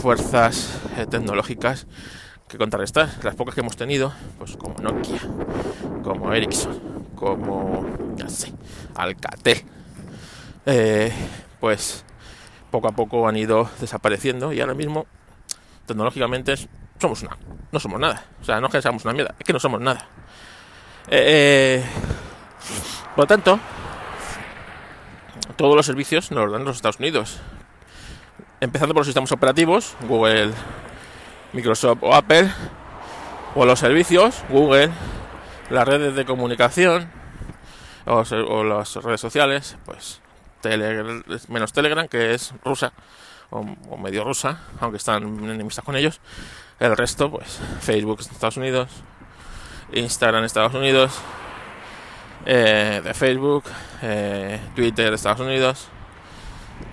fuerzas 0.00 0.80
eh, 0.96 1.06
tecnológicas 1.06 1.86
que 2.46 2.58
contrarrestar. 2.58 3.08
Las 3.24 3.34
pocas 3.34 3.54
que 3.54 3.60
hemos 3.60 3.76
tenido, 3.76 4.12
pues 4.38 4.56
como 4.56 4.76
Nokia, 4.78 5.20
como 6.04 6.32
Ericsson, 6.32 7.06
como, 7.16 7.84
ya 8.16 8.28
sé, 8.28 8.52
Alcatel, 8.94 9.64
eh, 10.66 11.12
pues 11.58 12.04
poco 12.70 12.88
a 12.88 12.92
poco 12.92 13.28
han 13.28 13.36
ido 13.36 13.68
desapareciendo 13.80 14.52
y 14.52 14.60
ahora 14.60 14.74
mismo 14.74 15.06
tecnológicamente 15.86 16.54
somos 17.00 17.22
una, 17.22 17.36
no 17.72 17.80
somos 17.80 18.00
nada. 18.00 18.24
O 18.40 18.44
sea, 18.44 18.60
no 18.60 18.66
es 18.66 18.72
que 18.72 18.82
seamos 18.82 19.04
una 19.04 19.14
mierda, 19.14 19.34
es 19.38 19.44
que 19.44 19.52
no 19.52 19.60
somos 19.60 19.80
nada. 19.80 20.06
Eh, 21.08 21.82
por 23.14 23.24
lo 23.24 23.26
tanto, 23.26 23.58
todos 25.56 25.74
los 25.74 25.86
servicios 25.86 26.30
nos 26.30 26.44
los 26.44 26.52
dan 26.52 26.64
los 26.64 26.76
Estados 26.76 26.98
Unidos. 26.98 27.40
Empezando 28.60 28.94
por 28.94 29.00
los 29.00 29.06
sistemas 29.06 29.32
operativos, 29.32 29.96
Google, 30.08 30.52
Microsoft 31.52 31.98
o 32.02 32.14
Apple, 32.14 32.50
o 33.54 33.64
los 33.64 33.78
servicios, 33.78 34.44
Google, 34.50 34.90
las 35.70 35.86
redes 35.86 36.14
de 36.14 36.24
comunicación 36.24 37.10
o, 38.06 38.64
las 38.64 38.94
redes 38.96 39.20
sociales, 39.20 39.76
pues 39.84 40.20
menos 41.48 41.72
Telegram, 41.72 42.08
que 42.08 42.34
es 42.34 42.52
rusa 42.64 42.92
o, 43.50 43.96
medio 43.96 44.24
rusa, 44.24 44.60
aunque 44.80 44.98
están 44.98 45.22
enemistas 45.22 45.84
con 45.84 45.96
ellos. 45.96 46.20
El 46.78 46.96
resto, 46.96 47.30
pues 47.30 47.58
Facebook 47.80 48.20
Estados 48.20 48.56
Unidos, 48.56 48.90
Instagram 49.92 50.44
Estados 50.44 50.74
Unidos, 50.74 51.18
eh, 52.46 53.00
de 53.02 53.14
Facebook, 53.14 53.64
eh, 54.02 54.60
Twitter 54.74 55.12
Estados 55.12 55.40
Unidos. 55.40 55.88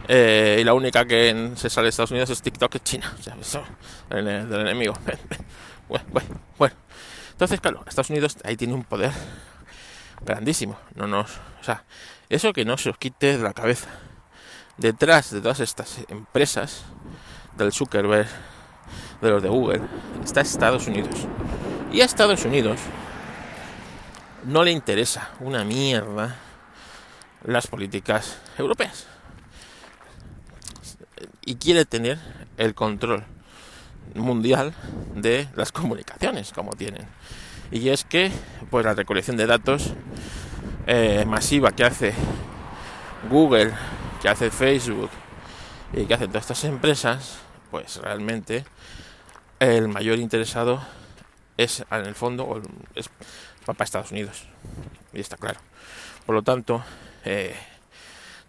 Eh, 0.07 0.59
y 0.61 0.63
la 0.63 0.73
única 0.73 1.05
que 1.05 1.51
se 1.55 1.69
sale 1.69 1.85
de 1.85 1.89
Estados 1.89 2.11
Unidos 2.11 2.29
es 2.29 2.41
TikTok, 2.41 2.75
es 2.75 2.83
China. 2.83 3.13
O 3.19 3.21
sea, 3.21 3.35
eso, 3.39 3.63
del, 4.09 4.49
del 4.49 4.61
enemigo. 4.61 4.93
bueno, 5.89 6.05
bueno, 6.11 6.29
bueno. 6.57 6.75
Entonces, 7.31 7.59
claro, 7.59 7.83
Estados 7.87 8.09
Unidos 8.09 8.37
ahí 8.43 8.55
tiene 8.55 8.73
un 8.73 8.83
poder 8.83 9.11
grandísimo. 10.21 10.77
No 10.95 11.07
nos, 11.07 11.31
o 11.59 11.63
sea, 11.63 11.83
eso 12.29 12.53
que 12.53 12.65
no 12.65 12.77
se 12.77 12.89
os 12.89 12.97
quite 12.97 13.37
de 13.37 13.43
la 13.43 13.53
cabeza. 13.53 13.89
Detrás 14.77 15.31
de 15.31 15.41
todas 15.41 15.59
estas 15.59 15.99
empresas, 16.09 16.83
del 17.57 17.71
Zuckerberg, 17.71 18.27
de 19.21 19.29
los 19.29 19.41
de 19.41 19.49
Google, 19.49 19.81
está 20.23 20.41
Estados 20.41 20.87
Unidos. 20.87 21.15
Y 21.91 22.01
a 22.01 22.05
Estados 22.05 22.43
Unidos 22.45 22.79
no 24.43 24.63
le 24.63 24.71
interesa 24.71 25.31
una 25.39 25.63
mierda 25.63 26.35
las 27.43 27.67
políticas 27.67 28.37
europeas. 28.57 29.07
Y 31.45 31.55
quiere 31.55 31.85
tener 31.85 32.19
el 32.57 32.73
control 32.73 33.23
mundial 34.15 34.73
de 35.15 35.47
las 35.55 35.71
comunicaciones 35.71 36.51
como 36.51 36.73
tienen. 36.73 37.07
Y 37.71 37.89
es 37.89 38.03
que 38.03 38.31
pues 38.69 38.85
la 38.85 38.93
recolección 38.93 39.37
de 39.37 39.45
datos 39.45 39.93
eh, 40.87 41.25
masiva 41.25 41.71
que 41.71 41.83
hace 41.83 42.13
Google, 43.29 43.73
que 44.21 44.29
hace 44.29 44.51
Facebook 44.51 45.09
y 45.93 46.05
que 46.05 46.13
hacen 46.13 46.27
todas 46.27 46.43
estas 46.43 46.63
empresas, 46.63 47.39
pues 47.71 47.97
realmente 47.97 48.65
el 49.59 49.87
mayor 49.87 50.19
interesado 50.19 50.81
es 51.57 51.83
en 51.89 52.05
el 52.05 52.15
fondo 52.15 52.61
es 52.93 53.09
para 53.65 53.83
Estados 53.83 54.11
Unidos. 54.11 54.43
Y 55.13 55.21
está 55.21 55.37
claro. 55.37 55.59
Por 56.25 56.35
lo 56.35 56.43
tanto 56.43 56.83
eh, 57.23 57.55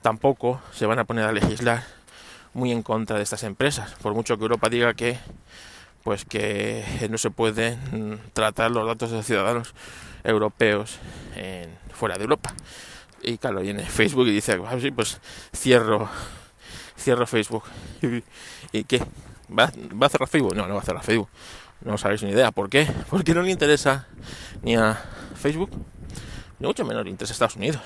tampoco 0.02 0.60
se 0.72 0.86
van 0.86 0.98
a 0.98 1.04
poner 1.04 1.24
a 1.24 1.32
legislar 1.32 1.84
muy 2.52 2.72
en 2.72 2.82
contra 2.82 3.16
de 3.16 3.22
estas 3.22 3.44
empresas. 3.44 3.92
Por 4.02 4.14
mucho 4.14 4.36
que 4.36 4.42
Europa 4.42 4.68
diga 4.68 4.94
que 4.94 5.18
pues 6.02 6.24
que 6.24 6.84
no 7.10 7.18
se 7.18 7.30
pueden 7.30 8.20
tratar 8.32 8.70
los 8.70 8.86
datos 8.86 9.10
de 9.10 9.16
los 9.16 9.26
ciudadanos 9.26 9.74
europeos 10.22 10.98
en, 11.34 11.70
fuera 11.96 12.16
de 12.16 12.22
Europa. 12.22 12.54
Y 13.22 13.38
claro, 13.38 13.60
viene 13.60 13.84
Facebook 13.84 14.28
y 14.28 14.32
dice, 14.32 14.58
ah, 14.64 14.76
pues 14.94 15.20
cierro, 15.54 16.08
cierro 16.96 17.26
Facebook. 17.26 17.64
¿Y, 18.72 18.84
qué? 18.84 19.02
¿Va, 19.48 19.72
¿Va, 20.00 20.06
a 20.06 20.10
cerrar 20.10 20.28
Facebook? 20.28 20.54
No, 20.54 20.66
no 20.66 20.74
va 20.74 20.80
a 20.80 20.84
cerrar 20.84 21.02
Facebook. 21.02 21.28
No 21.80 21.98
sabéis 21.98 22.22
ni 22.22 22.30
idea. 22.30 22.52
¿Por 22.52 22.68
qué? 22.68 22.86
Porque 23.10 23.34
no 23.34 23.42
le 23.42 23.50
interesa 23.50 24.06
ni 24.62 24.76
a 24.76 25.02
Facebook, 25.34 25.70
ni 26.58 26.66
mucho 26.66 26.84
menos 26.84 27.04
le 27.04 27.10
interesa 27.10 27.32
a 27.32 27.34
Estados 27.34 27.56
Unidos 27.56 27.82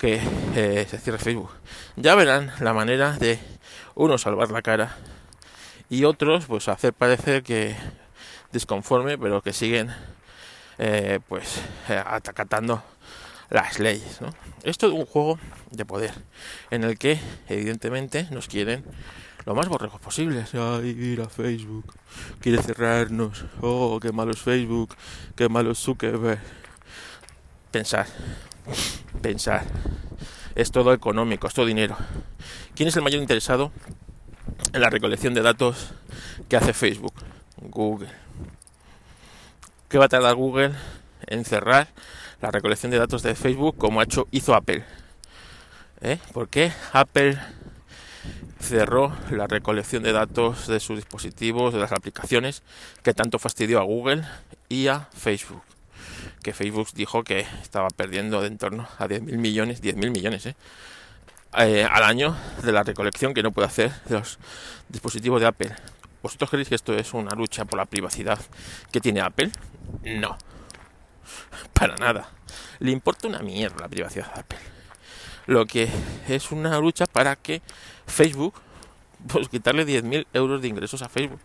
que 0.00 0.18
eh, 0.56 0.86
se 0.88 0.98
cierre 0.98 1.18
Facebook. 1.18 1.50
Ya 1.96 2.14
verán 2.14 2.52
la 2.60 2.72
manera 2.72 3.12
de 3.18 3.38
uno 3.94 4.16
salvar 4.16 4.50
la 4.50 4.62
cara 4.62 4.96
y 5.90 6.04
otros 6.04 6.46
pues 6.46 6.68
hacer 6.68 6.94
parecer 6.94 7.42
que 7.42 7.76
desconforme 8.50 9.18
pero 9.18 9.42
que 9.42 9.52
siguen 9.52 9.92
eh, 10.82 11.20
pues 11.28 11.60
eh, 11.88 12.02
atacatando 12.04 12.82
las 13.50 13.78
leyes 13.78 14.20
¿no? 14.22 14.30
esto 14.62 14.86
es 14.86 14.94
un 14.94 15.04
juego 15.04 15.38
de 15.70 15.84
poder 15.84 16.12
en 16.70 16.84
el 16.84 16.96
que 16.96 17.18
evidentemente 17.48 18.26
nos 18.30 18.48
quieren 18.48 18.82
lo 19.46 19.54
más 19.54 19.68
borregos 19.68 20.00
posibles. 20.00 20.54
Ay 20.54 20.90
ir 20.90 21.20
a 21.22 21.28
Facebook 21.28 21.94
quiere 22.40 22.62
cerrarnos. 22.62 23.44
Oh 23.60 23.98
qué 24.00 24.12
malo 24.12 24.32
es 24.32 24.38
Facebook 24.38 24.94
qué 25.36 25.48
malo 25.48 25.72
es 25.72 25.78
Zuckerberg. 25.78 26.40
Pensar 27.70 28.06
pensar. 29.22 29.64
Es 30.54 30.70
todo 30.70 30.92
económico 30.92 31.46
es 31.46 31.54
todo 31.54 31.66
dinero. 31.66 31.96
Quién 32.74 32.88
es 32.88 32.96
el 32.96 33.02
mayor 33.02 33.20
interesado 33.20 33.72
en 34.72 34.80
la 34.80 34.90
recolección 34.90 35.34
de 35.34 35.42
datos 35.42 35.92
que 36.48 36.56
hace 36.56 36.72
Facebook, 36.72 37.14
Google. 37.60 38.08
¿Qué 39.90 39.98
va 39.98 40.04
a 40.04 40.08
tardar 40.08 40.36
Google 40.36 40.70
en 41.26 41.44
cerrar 41.44 41.88
la 42.40 42.52
recolección 42.52 42.92
de 42.92 42.98
datos 43.00 43.24
de 43.24 43.34
Facebook 43.34 43.76
como 43.76 43.98
ha 43.98 44.04
hecho, 44.04 44.28
hizo 44.30 44.54
Apple? 44.54 44.84
¿Eh? 46.00 46.18
¿Por 46.32 46.48
qué 46.48 46.70
Apple 46.92 47.36
cerró 48.60 49.12
la 49.32 49.48
recolección 49.48 50.04
de 50.04 50.12
datos 50.12 50.68
de 50.68 50.78
sus 50.78 50.94
dispositivos, 50.94 51.74
de 51.74 51.80
las 51.80 51.90
aplicaciones 51.90 52.62
que 53.02 53.14
tanto 53.14 53.40
fastidió 53.40 53.80
a 53.80 53.82
Google 53.82 54.22
y 54.68 54.86
a 54.86 55.08
Facebook? 55.12 55.62
Que 56.40 56.52
Facebook 56.52 56.90
dijo 56.94 57.24
que 57.24 57.40
estaba 57.60 57.88
perdiendo 57.88 58.42
de 58.42 58.46
en 58.46 58.58
torno 58.58 58.86
a 58.96 59.08
10.000 59.08 59.38
millones, 59.38 59.82
10.000 59.82 60.10
millones, 60.12 60.46
¿eh? 60.46 60.54
Eh, 61.58 61.84
al 61.90 62.04
año 62.04 62.36
de 62.62 62.70
la 62.70 62.84
recolección 62.84 63.34
que 63.34 63.42
no 63.42 63.50
puede 63.50 63.66
hacer 63.66 63.90
de 64.04 64.20
los 64.20 64.38
dispositivos 64.88 65.40
de 65.40 65.48
Apple. 65.48 65.74
¿Vosotros 66.22 66.50
creéis 66.50 66.68
que 66.68 66.74
esto 66.74 66.94
es 66.94 67.14
una 67.14 67.34
lucha 67.34 67.64
por 67.64 67.78
la 67.78 67.86
privacidad 67.86 68.38
que 68.92 69.00
tiene 69.00 69.20
Apple? 69.20 69.50
No. 70.04 70.36
Para 71.72 71.96
nada. 71.96 72.30
Le 72.78 72.90
importa 72.90 73.28
una 73.28 73.40
mierda 73.40 73.80
la 73.80 73.88
privacidad 73.88 74.32
de 74.34 74.40
Apple. 74.40 74.58
Lo 75.46 75.66
que 75.66 75.88
es 76.28 76.52
una 76.52 76.78
lucha 76.78 77.06
para 77.06 77.36
que 77.36 77.62
Facebook, 78.06 78.54
pues 79.26 79.48
quitarle 79.48 79.86
10.000 79.86 80.26
euros 80.32 80.62
de 80.62 80.68
ingresos 80.68 81.02
a 81.02 81.08
Facebook 81.08 81.40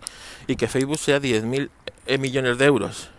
y 0.47 0.55
que 0.55 0.67
Facebook 0.67 0.99
sea 0.99 1.19
10.000 1.19 1.69
eh, 2.05 2.17
millones 2.17 2.57
de 2.57 2.65
euros 2.65 3.09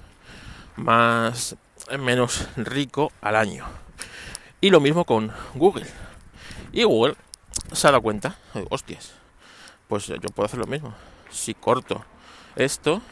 más 0.77 1.57
menos 1.99 2.49
rico 2.57 3.13
al 3.21 3.37
año. 3.37 3.67
Y 4.61 4.71
lo 4.71 4.81
mismo 4.81 5.05
con 5.05 5.33
Google 5.55 5.87
y 6.73 6.85
Google 6.85 7.17
se 7.73 7.89
ha 7.89 7.91
dado 7.91 8.03
cuenta, 8.03 8.39
hostias, 8.71 9.13
pues 9.89 10.07
yo 10.07 10.29
puedo 10.35 10.47
hacer 10.47 10.59
lo 10.59 10.67
mismo. 10.67 10.95
Si 11.31 11.55
corto 11.55 12.05
esto, 12.57 13.03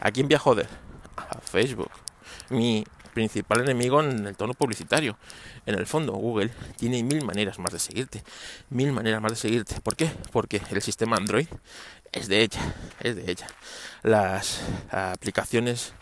¿a 0.00 0.10
quién 0.10 0.28
voy 0.28 0.34
a 0.34 0.38
joder? 0.38 0.68
A 1.16 1.40
Facebook. 1.40 1.90
Mi 2.50 2.84
principal 3.12 3.60
enemigo 3.60 4.02
en 4.02 4.26
el 4.26 4.36
tono 4.36 4.54
publicitario. 4.54 5.16
En 5.66 5.78
el 5.78 5.86
fondo, 5.86 6.12
Google 6.12 6.50
tiene 6.76 7.02
mil 7.02 7.24
maneras 7.24 7.58
más 7.58 7.72
de 7.72 7.78
seguirte. 7.78 8.24
Mil 8.70 8.92
maneras 8.92 9.20
más 9.20 9.32
de 9.32 9.36
seguirte. 9.36 9.80
¿Por 9.80 9.96
qué? 9.96 10.10
Porque 10.32 10.60
el 10.70 10.82
sistema 10.82 11.16
Android 11.16 11.46
es 12.12 12.28
de 12.28 12.42
ella. 12.42 12.74
Es 13.00 13.16
de 13.16 13.30
ella. 13.30 13.46
Las 14.02 14.62
aplicaciones 14.90 15.92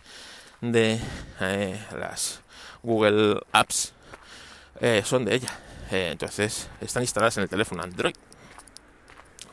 de 0.60 1.00
eh, 1.40 1.86
las 1.98 2.40
Google 2.82 3.40
Apps 3.52 3.92
eh, 4.80 5.02
son 5.04 5.24
de 5.24 5.36
ella. 5.36 5.58
Eh, 5.90 6.10
entonces 6.12 6.68
están 6.80 7.02
instaladas 7.02 7.36
en 7.36 7.44
el 7.44 7.48
teléfono 7.48 7.82
Android. 7.82 8.14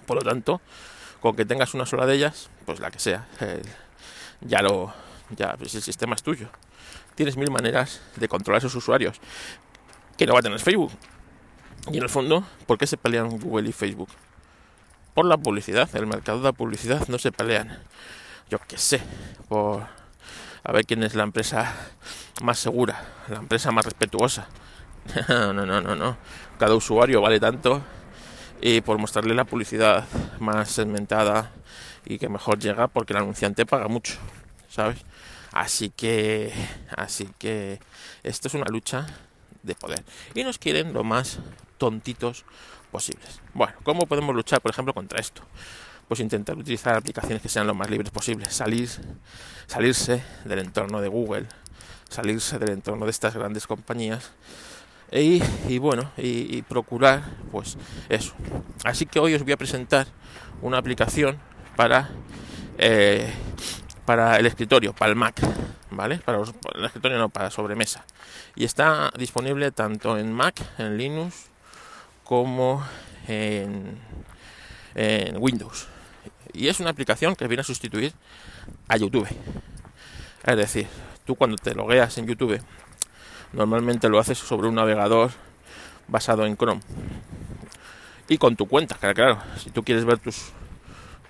Por 0.06 0.17
lo 0.17 0.22
tanto, 0.22 0.62
con 1.19 1.36
que 1.36 1.45
tengas 1.45 1.73
una 1.73 1.86
sola 1.86 2.06
de 2.06 2.15
ellas, 2.15 2.49
pues 2.65 2.80
la 2.80 2.91
que 2.91 2.99
sea, 2.99 3.27
eh, 3.41 3.62
ya 4.41 4.62
lo, 4.62 4.93
ya 5.30 5.56
pues 5.58 5.73
el 5.75 5.82
sistema 5.82 6.15
es 6.15 6.23
tuyo. 6.23 6.49
Tienes 7.15 7.38
mil 7.38 7.51
maneras 7.51 8.01
de 8.15 8.27
controlar 8.27 8.58
a 8.58 8.60
esos 8.60 8.75
usuarios 8.75 9.19
que 10.17 10.25
no 10.25 10.34
va 10.34 10.39
a 10.39 10.43
tener 10.43 10.60
Facebook. 10.60 10.91
Y 11.91 11.97
en 11.97 12.03
el 12.03 12.10
fondo, 12.10 12.45
¿por 12.65 12.77
qué 12.77 12.86
se 12.86 12.97
pelean 12.97 13.30
Google 13.39 13.69
y 13.69 13.71
Facebook? 13.71 14.10
Por 15.13 15.25
la 15.25 15.38
publicidad, 15.38 15.89
el 15.95 16.06
mercado 16.06 16.39
de 16.39 16.43
la 16.45 16.51
publicidad 16.51 17.08
no 17.08 17.17
se 17.17 17.32
pelean. 17.32 17.80
Yo 18.49 18.60
qué 18.67 18.77
sé, 18.77 19.01
por 19.47 19.84
a 20.63 20.71
ver 20.71 20.86
quién 20.86 21.01
es 21.03 21.15
la 21.15 21.23
empresa 21.23 21.73
más 22.43 22.60
segura, 22.60 23.03
la 23.30 23.38
empresa 23.38 23.71
más 23.71 23.86
respetuosa. 23.86 24.49
no, 25.30 25.53
no, 25.53 25.65
no, 25.65 25.95
no. 25.95 26.17
Cada 26.60 26.75
usuario 26.75 27.21
vale 27.21 27.39
tanto 27.39 27.82
y 28.62 28.82
por 28.82 28.98
mostrarle 28.98 29.36
la 29.36 29.46
publicidad 29.46 30.06
más 30.39 30.70
segmentada 30.70 31.52
y 32.06 32.17
que 32.17 32.30
mejor 32.30 32.60
llega 32.60 32.88
porque 32.88 33.13
el 33.13 33.20
anunciante 33.20 33.65
paga 33.65 33.88
mucho, 33.88 34.15
¿sabes? 34.70 35.00
Así 35.52 35.89
que, 35.89 36.54
así 36.96 37.30
que 37.38 37.80
esto 38.24 38.48
es 38.48 38.54
una 38.54 38.65
lucha 38.65 39.08
de 39.63 39.76
poder 39.76 40.04
y 40.34 40.43
nos 40.43 40.58
quieren 40.58 40.93
lo 40.93 41.04
más 41.04 41.39
tontitos 41.78 42.46
posibles. 42.91 43.41
Bueno, 43.54 43.74
¿cómo 43.84 44.02
podemos 44.08 44.36
luchar, 44.36 44.62
por 44.62 44.72
ejemplo, 44.72 44.93
contra 44.93 45.20
esto? 45.20 45.41
Pues 46.08 46.20
intentar 46.20 46.58
utilizar 46.58 46.96
aplicaciones 46.96 47.41
que 47.41 47.50
sean 47.50 47.67
lo 47.67 47.76
más 47.76 47.89
libres 47.89 48.12
posibles, 48.12 48.54
salir, 48.54 48.89
salirse 49.67 50.24
del 50.46 50.60
entorno 50.60 51.02
de 51.02 51.10
Google, 51.10 51.48
salirse 52.10 52.60
del 52.60 52.72
entorno 52.72 53.06
de 53.06 53.12
estas 53.12 53.34
grandes 53.34 53.67
compañías 53.67 54.32
y, 55.12 55.78
bueno, 55.78 56.12
y, 56.17 56.62
procurar 56.63 57.24
pues 57.52 57.78
eso. 58.10 58.34
Así 58.84 59.06
que 59.06 59.20
hoy 59.20 59.34
os 59.34 59.43
voy 59.43 59.54
a 59.54 59.58
presentar 59.58 60.08
una 60.62 60.78
aplicación 60.78 61.38
para, 61.76 62.10
eh, 62.78 63.32
para 64.06 64.38
el 64.38 64.46
escritorio, 64.46 64.93
para 64.93 65.10
el 65.10 65.15
Mac. 65.15 65.41
¿vale? 65.91 66.17
Para, 66.20 66.39
el 66.76 66.86
escritorio 66.86 67.17
no, 67.17 67.30
para 67.30 67.52
sobremesa. 67.52 68.06
Y 68.56 68.65
está 68.65 69.12
disponible 69.17 69.72
tanto 69.72 70.17
en 70.17 70.32
Mac, 70.32 70.62
en 70.78 70.98
Linux, 70.98 71.48
como 72.24 72.86
en, 73.28 73.98
en 74.96 75.36
Windows. 75.39 75.88
Y 76.54 76.67
es 76.67 76.80
una 76.80 76.89
aplicación 76.89 77.36
que 77.36 77.48
viene 77.48 77.62
a 77.62 77.63
sustituir 77.63 78.13
a 78.88 78.98
YouTube. 78.98 79.28
Es 80.43 80.58
decir, 80.58 80.88
tú 81.26 81.36
cuando 81.36 81.58
te 81.58 81.76
logueas 81.76 82.17
en 82.17 82.28
YouTube, 82.28 82.60
normalmente 83.53 84.10
lo 84.10 84.19
haces 84.19 84.38
sobre 84.38 84.67
un 84.67 84.75
navegador 84.75 85.31
basado 86.07 86.45
en 86.45 86.55
Chrome. 86.55 86.81
Y 88.29 88.38
con 88.38 88.55
tu 88.55 88.67
cuenta, 88.67 88.95
claro, 88.95 89.15
claro. 89.15 89.41
Si 89.57 89.69
tú 89.69 89.83
quieres 89.83 90.05
ver 90.05 90.19
tus, 90.19 90.51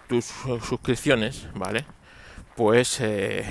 tus 0.08 0.25
suscripciones, 0.67 1.47
¿vale? 1.53 1.86
Pues 2.56 2.99
eh, 3.01 3.45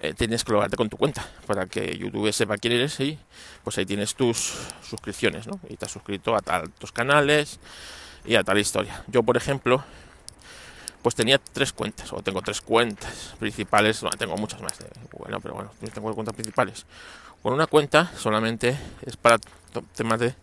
eh, 0.00 0.14
tienes 0.14 0.44
que 0.44 0.52
logarte 0.52 0.76
con 0.76 0.88
tu 0.88 0.96
cuenta 0.96 1.28
para 1.46 1.66
que 1.66 1.96
YouTube 1.98 2.32
sepa 2.32 2.56
quién 2.56 2.74
eres 2.74 2.98
y 3.00 3.18
pues 3.64 3.76
ahí 3.78 3.86
tienes 3.86 4.14
tus 4.14 4.54
suscripciones, 4.82 5.46
¿no? 5.46 5.58
Y 5.68 5.76
te 5.76 5.84
has 5.84 5.90
suscrito 5.90 6.34
a 6.34 6.40
tantos 6.40 6.92
canales 6.92 7.60
y 8.24 8.36
a 8.36 8.42
tal 8.42 8.58
historia. 8.58 9.04
Yo, 9.06 9.22
por 9.22 9.36
ejemplo, 9.36 9.84
pues 11.02 11.14
tenía 11.14 11.38
tres 11.38 11.72
cuentas, 11.72 12.12
o 12.12 12.22
tengo 12.22 12.42
tres 12.42 12.60
cuentas 12.60 13.34
principales, 13.38 14.02
no, 14.02 14.10
tengo 14.10 14.36
muchas 14.36 14.60
más 14.60 14.78
de 14.78 14.86
bueno, 15.12 15.40
pero 15.40 15.54
bueno, 15.54 15.70
tengo 15.94 16.14
cuentas 16.14 16.34
principales. 16.34 16.84
Con 17.46 17.54
una 17.54 17.68
cuenta 17.68 18.10
solamente 18.18 18.76
es 19.02 19.16
para 19.16 19.38
temas 19.94 20.18
de, 20.18 20.34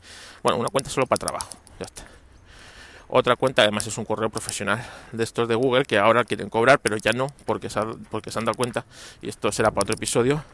bueno, 0.42 0.58
una 0.58 0.70
cuenta 0.70 0.90
solo 0.90 1.06
para 1.06 1.20
trabajo, 1.20 1.50
ya 1.78 1.86
está. 1.86 2.06
Otra 3.10 3.36
cuenta 3.36 3.62
además 3.62 3.86
es 3.86 3.98
un 3.98 4.06
correo 4.06 4.30
profesional 4.30 4.82
de 5.12 5.22
estos 5.26 5.50
de 5.50 5.56
Google 5.56 5.84
que 5.84 5.98
ahora 6.00 6.24
quieren 6.24 6.50
cobrar, 6.50 6.80
pero 6.80 6.96
ya 6.96 7.12
no, 7.12 7.28
porque 7.44 7.70
se, 7.70 7.82
porque 8.10 8.32
se 8.32 8.40
han 8.40 8.46
dado 8.46 8.56
cuenta, 8.56 8.86
y 9.22 9.28
esto 9.28 9.52
será 9.52 9.70
para 9.72 9.84
otro 9.84 9.96
episodio, 9.96 10.46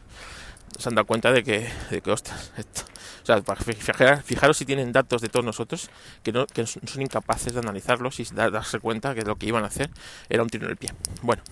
se 0.76 0.88
han 0.88 0.96
dado 0.96 1.06
cuenta 1.06 1.30
de 1.30 1.44
que, 1.44 1.70
de 1.88 2.00
que 2.00 2.10
ostras, 2.10 2.50
esto, 2.56 2.82
o 3.22 3.26
sea, 3.26 3.40
para 3.42 3.60
fijaros 3.60 4.56
si 4.56 4.64
tienen 4.64 4.90
datos 4.90 5.22
de 5.22 5.28
todos 5.28 5.46
nosotros 5.46 5.88
que, 6.24 6.32
no, 6.32 6.48
que 6.48 6.66
son 6.66 7.00
incapaces 7.00 7.52
de 7.52 7.60
analizarlos 7.60 8.18
y 8.18 8.24
darse 8.24 8.80
cuenta 8.80 9.14
que 9.14 9.22
lo 9.22 9.36
que 9.36 9.46
iban 9.46 9.62
a 9.62 9.68
hacer 9.68 9.88
era 10.28 10.42
un 10.42 10.48
tiro 10.48 10.64
en 10.64 10.72
el 10.72 10.76
pie. 10.76 10.92
Bueno, 11.22 11.44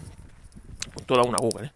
toda 1.06 1.22
una 1.22 1.38
Google, 1.38 1.68
¿eh? 1.68 1.72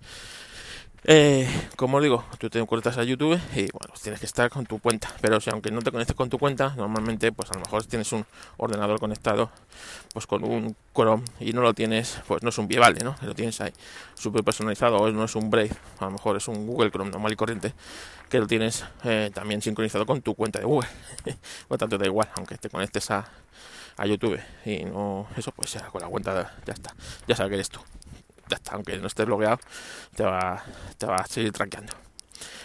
Eh, 1.05 1.49
como 1.75 2.01
digo, 2.01 2.25
tú 2.39 2.49
te 2.49 2.65
conectas 2.65 2.97
a 2.97 3.03
YouTube 3.03 3.37
y 3.57 3.69
bueno, 3.73 3.93
tienes 4.01 4.21
que 4.21 4.27
estar 4.27 4.49
con 4.51 4.67
tu 4.67 4.79
cuenta. 4.79 5.13
Pero 5.21 5.41
si 5.41 5.51
aunque 5.51 5.73
no 5.73 5.83
te 5.83 5.91
conectes 5.91 6.15
con 6.15 6.31
tu 6.31 6.39
cuenta, 6.39 6.75
normalmente 6.77 7.33
pues 7.33 7.51
a 7.51 7.55
lo 7.55 7.61
mejor 7.61 7.85
tienes 7.87 8.13
un 8.13 8.25
ordenador 8.57 9.01
conectado 9.01 9.51
pues 10.13 10.27
con 10.29 10.45
un 10.45 10.77
Chrome 10.95 11.25
y 11.41 11.53
no 11.53 11.63
lo 11.63 11.75
tienes, 11.75 12.21
pues 12.29 12.43
no 12.45 12.51
es 12.51 12.59
un 12.59 12.69
Vivale, 12.69 13.01
¿no? 13.03 13.17
Lo 13.23 13.35
tienes 13.35 13.61
ahí 13.61 13.73
súper 14.15 14.45
personalizado 14.45 14.97
o 14.97 15.11
no 15.11 15.25
es 15.25 15.35
un 15.35 15.51
Brave, 15.51 15.73
a 15.99 16.05
lo 16.05 16.13
mejor 16.13 16.37
es 16.37 16.47
un 16.47 16.67
Google 16.67 16.91
Chrome 16.93 17.11
normal 17.11 17.33
y 17.33 17.37
corriente 17.37 17.75
que 18.29 18.39
lo 18.39 18.47
tienes 18.47 18.85
eh, 19.05 19.31
también 19.35 19.61
sincronizado 19.61 20.07
con 20.07 20.23
tu 20.23 20.35
cuenta 20.35 20.61
de 20.61 20.67
Google. 20.67 20.89
Por 21.69 21.79
tanto 21.79 21.99
da 21.99 22.07
igual, 22.07 22.29
aunque 22.37 22.57
te 22.59 22.71
conectes 22.71 23.11
a, 23.11 23.29
a 23.97 24.07
YouTube 24.07 24.41
y 24.65 24.85
no 24.85 25.27
eso 25.37 25.51
pues 25.51 25.73
ya 25.73 25.87
con 25.89 26.01
la 26.01 26.09
cuenta 26.09 26.55
ya 26.65 26.73
está, 26.73 26.95
ya 27.27 27.35
sabes 27.35 27.51
que 27.51 27.55
eres 27.57 27.71
tú 27.71 27.81
aunque 28.71 28.99
no 28.99 29.07
estés 29.07 29.29
logueado, 29.29 29.59
te 30.15 30.25
va, 30.25 30.63
te 30.99 31.07
va 31.07 31.17
a 31.17 31.27
seguir 31.27 31.53
tranqueando. 31.53 31.93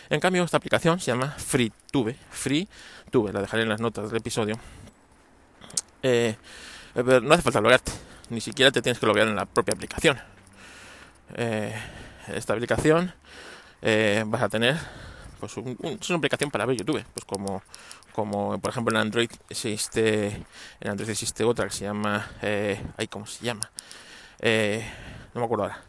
En 0.09 0.19
cambio, 0.19 0.43
esta 0.43 0.57
aplicación 0.57 0.99
se 0.99 1.11
llama 1.11 1.31
FreeTube. 1.37 2.15
FreeTube, 2.29 3.33
la 3.33 3.41
dejaré 3.41 3.63
en 3.63 3.69
las 3.69 3.81
notas 3.81 4.09
del 4.09 4.17
episodio. 4.17 4.57
Eh, 6.03 6.35
no 6.95 7.33
hace 7.33 7.43
falta 7.43 7.61
loguearte, 7.61 7.91
ni 8.29 8.41
siquiera 8.41 8.71
te 8.71 8.81
tienes 8.81 8.99
que 8.99 9.05
loguear 9.05 9.27
en 9.27 9.35
la 9.35 9.45
propia 9.45 9.73
aplicación. 9.73 10.17
Eh, 11.35 11.75
esta 12.33 12.53
aplicación 12.53 13.13
eh, 13.81 14.23
vas 14.25 14.41
a 14.41 14.49
tener 14.49 14.77
pues 15.39 15.55
es 15.55 16.09
una 16.09 16.17
aplicación 16.17 16.49
para 16.49 16.65
ver 16.65 16.77
YouTube 16.77 17.03
pues 17.13 17.25
como 17.25 17.61
como 18.13 18.59
por 18.59 18.71
ejemplo 18.71 18.95
en 18.95 19.01
Android 19.01 19.29
existe 19.49 20.27
en 20.79 20.89
Android 20.89 21.09
existe 21.09 21.43
otra 21.43 21.67
que 21.67 21.73
se 21.73 21.85
llama 21.85 22.27
eh, 22.41 22.81
cómo 23.09 23.27
se 23.27 23.45
llama 23.45 23.69
eh, 24.39 24.85
no 25.37 25.41
me 25.41 25.45
acuerdo 25.45 25.65
ahora. 25.65 25.81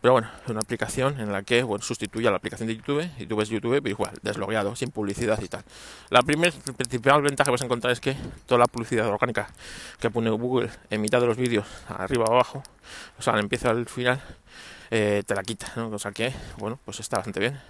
Pero 0.00 0.12
bueno, 0.12 0.28
es 0.44 0.50
una 0.50 0.60
aplicación 0.60 1.18
en 1.18 1.32
la 1.32 1.42
que 1.42 1.66
sustituye 1.80 2.28
a 2.28 2.30
la 2.30 2.36
aplicación 2.36 2.68
de 2.68 2.76
YouTube 2.76 3.08
y 3.18 3.26
tú 3.26 3.34
ves 3.34 3.48
YouTube, 3.48 3.82
pero 3.82 3.88
igual, 3.88 4.12
deslogueado, 4.22 4.76
sin 4.76 4.92
publicidad 4.92 5.40
y 5.42 5.48
tal. 5.48 5.64
La 6.10 6.22
primera 6.22 6.52
principal 6.76 7.20
ventaja 7.20 7.46
que 7.46 7.50
vas 7.50 7.62
a 7.62 7.64
encontrar 7.64 7.92
es 7.92 8.00
que 8.00 8.16
toda 8.46 8.60
la 8.60 8.66
publicidad 8.66 9.08
orgánica 9.08 9.48
que 9.98 10.08
pone 10.08 10.30
Google 10.30 10.70
en 10.90 11.00
mitad 11.00 11.20
de 11.20 11.26
los 11.26 11.36
vídeos, 11.36 11.66
arriba 11.88 12.26
o 12.26 12.32
abajo, 12.32 12.62
o 13.18 13.22
sea, 13.22 13.32
al 13.34 13.40
empieza 13.40 13.70
al 13.70 13.86
final, 13.88 14.22
eh, 14.90 15.24
te 15.26 15.34
la 15.34 15.42
quita, 15.42 15.72
¿no? 15.74 15.88
O 15.88 15.98
sea 15.98 16.12
que, 16.12 16.32
bueno, 16.58 16.78
pues 16.84 17.00
está 17.00 17.16
bastante 17.16 17.40
bien, 17.40 17.60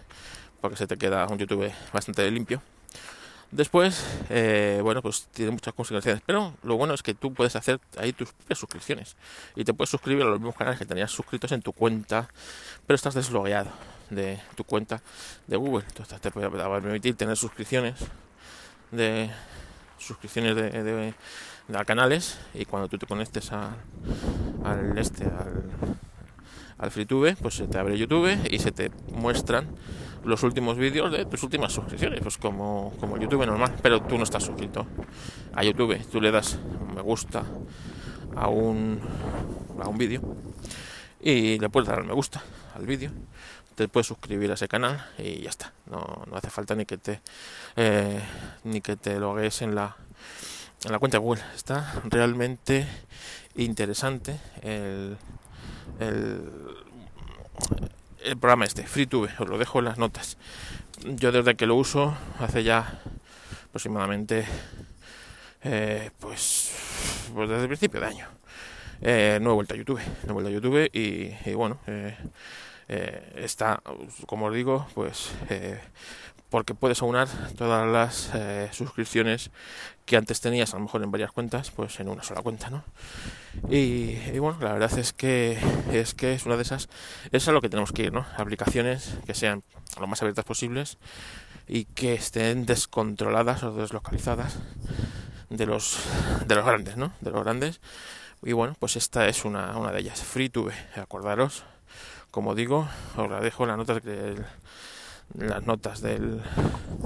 porque 0.60 0.76
se 0.76 0.86
te 0.86 0.98
queda 0.98 1.26
un 1.28 1.38
YouTube 1.38 1.72
bastante 1.94 2.30
limpio. 2.30 2.60
Después, 3.50 4.04
eh, 4.28 4.80
bueno, 4.82 5.00
pues 5.00 5.26
tiene 5.32 5.52
muchas 5.52 5.72
consecuencias, 5.72 6.20
pero 6.26 6.52
lo 6.62 6.76
bueno 6.76 6.92
es 6.92 7.02
que 7.02 7.14
tú 7.14 7.32
puedes 7.32 7.56
hacer 7.56 7.80
ahí 7.96 8.12
tus 8.12 8.32
propias 8.32 8.58
suscripciones 8.58 9.16
y 9.56 9.64
te 9.64 9.72
puedes 9.72 9.88
suscribir 9.88 10.24
a 10.24 10.26
los 10.26 10.38
mismos 10.38 10.54
canales 10.54 10.78
que 10.78 10.84
tenías 10.84 11.10
suscritos 11.10 11.52
en 11.52 11.62
tu 11.62 11.72
cuenta, 11.72 12.28
pero 12.86 12.94
estás 12.94 13.14
deslogueado 13.14 13.70
de 14.10 14.38
tu 14.54 14.64
cuenta 14.64 15.00
de 15.46 15.56
Google. 15.56 15.84
Entonces 15.88 16.20
te 16.20 16.30
puede 16.30 16.50
permitir 16.50 17.16
tener 17.16 17.38
suscripciones 17.38 17.94
de 18.90 19.30
suscripciones 19.98 20.54
de, 20.54 20.82
de, 20.82 21.14
canales 21.86 22.38
y 22.54 22.64
cuando 22.64 22.88
tú 22.88 22.98
te 22.98 23.06
conectes 23.06 23.52
a, 23.52 23.76
al 24.64 24.96
este 24.98 25.24
al, 25.24 25.98
al 26.78 26.90
FreeTube, 26.90 27.36
pues 27.36 27.54
se 27.54 27.66
te 27.66 27.78
abre 27.78 27.98
YouTube 27.98 28.38
y 28.50 28.58
se 28.58 28.72
te 28.72 28.90
muestran 29.12 29.68
los 30.24 30.42
últimos 30.42 30.76
vídeos 30.76 31.12
de 31.12 31.24
tus 31.24 31.42
últimas 31.42 31.72
suscripciones, 31.72 32.20
pues 32.20 32.38
como, 32.38 32.92
como 33.00 33.18
YouTube 33.18 33.46
normal, 33.46 33.74
pero 33.82 34.02
tú 34.02 34.16
no 34.16 34.24
estás 34.24 34.44
suscrito 34.44 34.86
a 35.54 35.64
YouTube, 35.64 35.98
tú 36.10 36.20
le 36.20 36.30
das 36.30 36.58
me 36.94 37.02
gusta 37.02 37.44
a 38.36 38.48
un, 38.48 39.00
a 39.80 39.88
un 39.88 39.98
vídeo 39.98 40.20
y 41.20 41.58
le 41.58 41.68
puedes 41.68 41.88
dar 41.88 42.04
me 42.04 42.12
gusta 42.12 42.42
al 42.74 42.86
vídeo, 42.86 43.10
te 43.74 43.88
puedes 43.88 44.06
suscribir 44.06 44.50
a 44.50 44.54
ese 44.54 44.68
canal 44.68 45.04
y 45.18 45.40
ya 45.40 45.50
está, 45.50 45.72
no, 45.86 46.24
no 46.30 46.36
hace 46.36 46.50
falta 46.50 46.74
ni 46.74 46.84
que 46.84 46.98
te 46.98 47.20
eh, 47.76 48.20
ni 48.64 48.80
que 48.80 48.96
te 48.96 49.18
logues 49.18 49.62
en 49.62 49.74
la 49.74 49.96
en 50.84 50.92
la 50.92 50.98
cuenta 51.00 51.18
Google, 51.18 51.42
está 51.56 52.00
realmente 52.04 52.86
interesante 53.56 54.38
el, 54.62 55.16
el 56.00 56.42
el 58.22 58.36
programa 58.36 58.64
este, 58.64 58.86
FreeTube, 58.86 59.30
os 59.38 59.48
lo 59.48 59.58
dejo 59.58 59.78
en 59.78 59.86
las 59.86 59.98
notas. 59.98 60.36
Yo 61.04 61.32
desde 61.32 61.56
que 61.56 61.66
lo 61.66 61.76
uso, 61.76 62.16
hace 62.38 62.62
ya 62.62 63.00
aproximadamente, 63.68 64.44
eh, 65.62 66.10
pues, 66.18 67.28
pues 67.34 67.48
desde 67.48 67.62
el 67.62 67.68
principio 67.68 68.00
de 68.00 68.06
año, 68.06 68.28
eh, 69.00 69.38
no 69.40 69.50
he 69.50 69.54
vuelto 69.54 69.74
a 69.74 69.76
YouTube, 69.76 70.00
no 70.24 70.30
he 70.30 70.32
vuelto 70.32 70.50
a 70.50 70.52
YouTube 70.52 70.90
y, 70.92 71.54
bueno, 71.54 71.78
eh, 71.86 72.16
está, 73.36 73.80
como 74.26 74.46
os 74.46 74.54
digo, 74.54 74.86
pues 74.94 75.30
porque 76.50 76.74
puedes 76.74 77.02
aunar 77.02 77.28
todas 77.56 77.86
las 77.90 78.30
eh, 78.34 78.68
suscripciones 78.72 79.50
que 80.06 80.16
antes 80.16 80.40
tenías 80.40 80.72
a 80.72 80.78
lo 80.78 80.84
mejor 80.84 81.02
en 81.02 81.10
varias 81.10 81.32
cuentas 81.32 81.70
pues 81.70 82.00
en 82.00 82.08
una 82.08 82.22
sola 82.22 82.42
cuenta 82.42 82.70
no 82.70 82.84
y, 83.68 84.38
bueno 84.38 84.58
la 84.60 84.72
verdad 84.72 84.98
es 84.98 85.12
que 85.12 85.58
es 85.92 86.14
que 86.14 86.32
es 86.32 86.46
una 86.46 86.56
de 86.56 86.62
esas 86.62 86.88
es 87.32 87.46
a 87.48 87.52
lo 87.52 87.60
que 87.60 87.68
tenemos 87.68 87.92
que 87.92 88.04
ir 88.04 88.12
no 88.12 88.26
aplicaciones 88.36 89.18
que 89.26 89.34
sean 89.34 89.62
lo 90.00 90.06
más 90.06 90.22
abiertas 90.22 90.44
posibles 90.44 90.98
y 91.68 91.84
que 91.84 92.14
estén 92.14 92.64
descontroladas 92.64 93.62
o 93.62 93.72
deslocalizadas 93.72 94.58
de 95.50 95.66
los 95.66 95.98
de 96.46 96.54
los 96.54 96.64
grandes 96.64 96.96
no 96.96 97.12
de 97.20 97.30
los 97.30 97.44
grandes. 97.44 97.80
Y 98.42 98.52
bueno 98.52 98.74
pues 98.78 98.96
esta 98.96 99.28
es 99.28 99.44
una, 99.44 99.76
una 99.76 99.92
de 99.92 100.00
ellas. 100.00 100.22
FreeTube 100.22 100.72
acordaros. 100.96 101.64
Como 102.30 102.54
digo 102.54 102.88
os 103.16 103.30
la 103.30 103.40
dejo 103.40 103.64
en 103.64 103.68
las 103.68 103.78
notas 103.78 104.02
del 104.02 104.44
las 105.34 105.66
notas 105.66 106.00
del, 106.00 106.40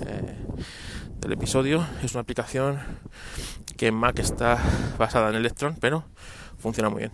eh, 0.07 0.37
del 1.19 1.33
episodio. 1.33 1.87
Es 2.03 2.13
una 2.13 2.21
aplicación 2.21 2.81
que 3.77 3.89
en 3.89 3.95
Mac 3.95 4.19
está 4.19 4.59
basada 4.99 5.31
en 5.31 5.37
Electron, 5.37 5.77
pero 5.81 6.05
funciona 6.59 6.89
muy 6.89 7.01
bien. 7.01 7.13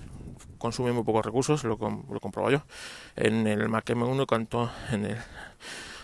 Consume 0.59 0.93
muy 0.93 1.05
pocos 1.05 1.25
recursos, 1.25 1.65
lo, 1.65 1.79
lo 1.79 2.21
comprobo 2.21 2.51
yo. 2.51 2.63
En 3.17 3.47
el 3.47 3.69
Mac 3.69 3.89
M1, 3.89 4.27
cuanto 4.27 4.71
en 4.91 5.07
el 5.07 5.17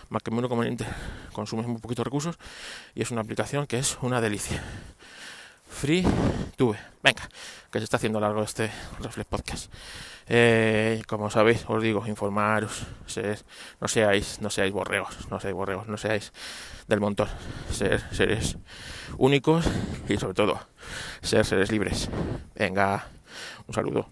Mac 0.09 0.23
M1 0.23 0.47
como 0.47 0.63
en 0.63 0.73
Intel, 0.73 0.87
consume 1.33 1.63
muy 1.63 1.81
poquitos 1.81 2.05
recursos 2.05 2.37
y 2.93 3.01
es 3.01 3.11
una 3.11 3.21
aplicación 3.21 3.67
que 3.67 3.79
es 3.79 3.97
una 4.01 4.21
delicia. 4.21 4.63
Free 5.75 6.07
Tube. 6.55 6.77
Venga, 7.03 7.29
que 7.69 7.79
se 7.79 7.83
está 7.83 7.97
haciendo 7.97 8.21
largo 8.21 8.41
este 8.41 8.71
Reflex 9.01 9.27
Podcast. 9.27 9.73
Eh, 10.27 11.01
como 11.05 11.29
sabéis, 11.29 11.65
os 11.67 11.83
digo, 11.83 12.07
informaros, 12.07 12.87
no 13.81 13.87
seáis, 13.89 14.39
no 14.41 14.49
seáis 14.49 14.71
borregos, 14.71 15.29
no 15.29 15.39
seáis 15.41 15.53
borregos, 15.53 15.87
no 15.87 15.97
seáis 15.97 16.31
del 16.87 17.01
montón, 17.01 17.27
ser 17.71 17.99
seres 18.15 18.57
únicos 19.17 19.65
y 20.07 20.15
sobre 20.17 20.33
todo 20.33 20.59
ser 21.21 21.45
seres 21.45 21.71
libres. 21.71 22.09
Venga, 22.55 23.07
un 23.67 23.73
saludo. 23.75 24.07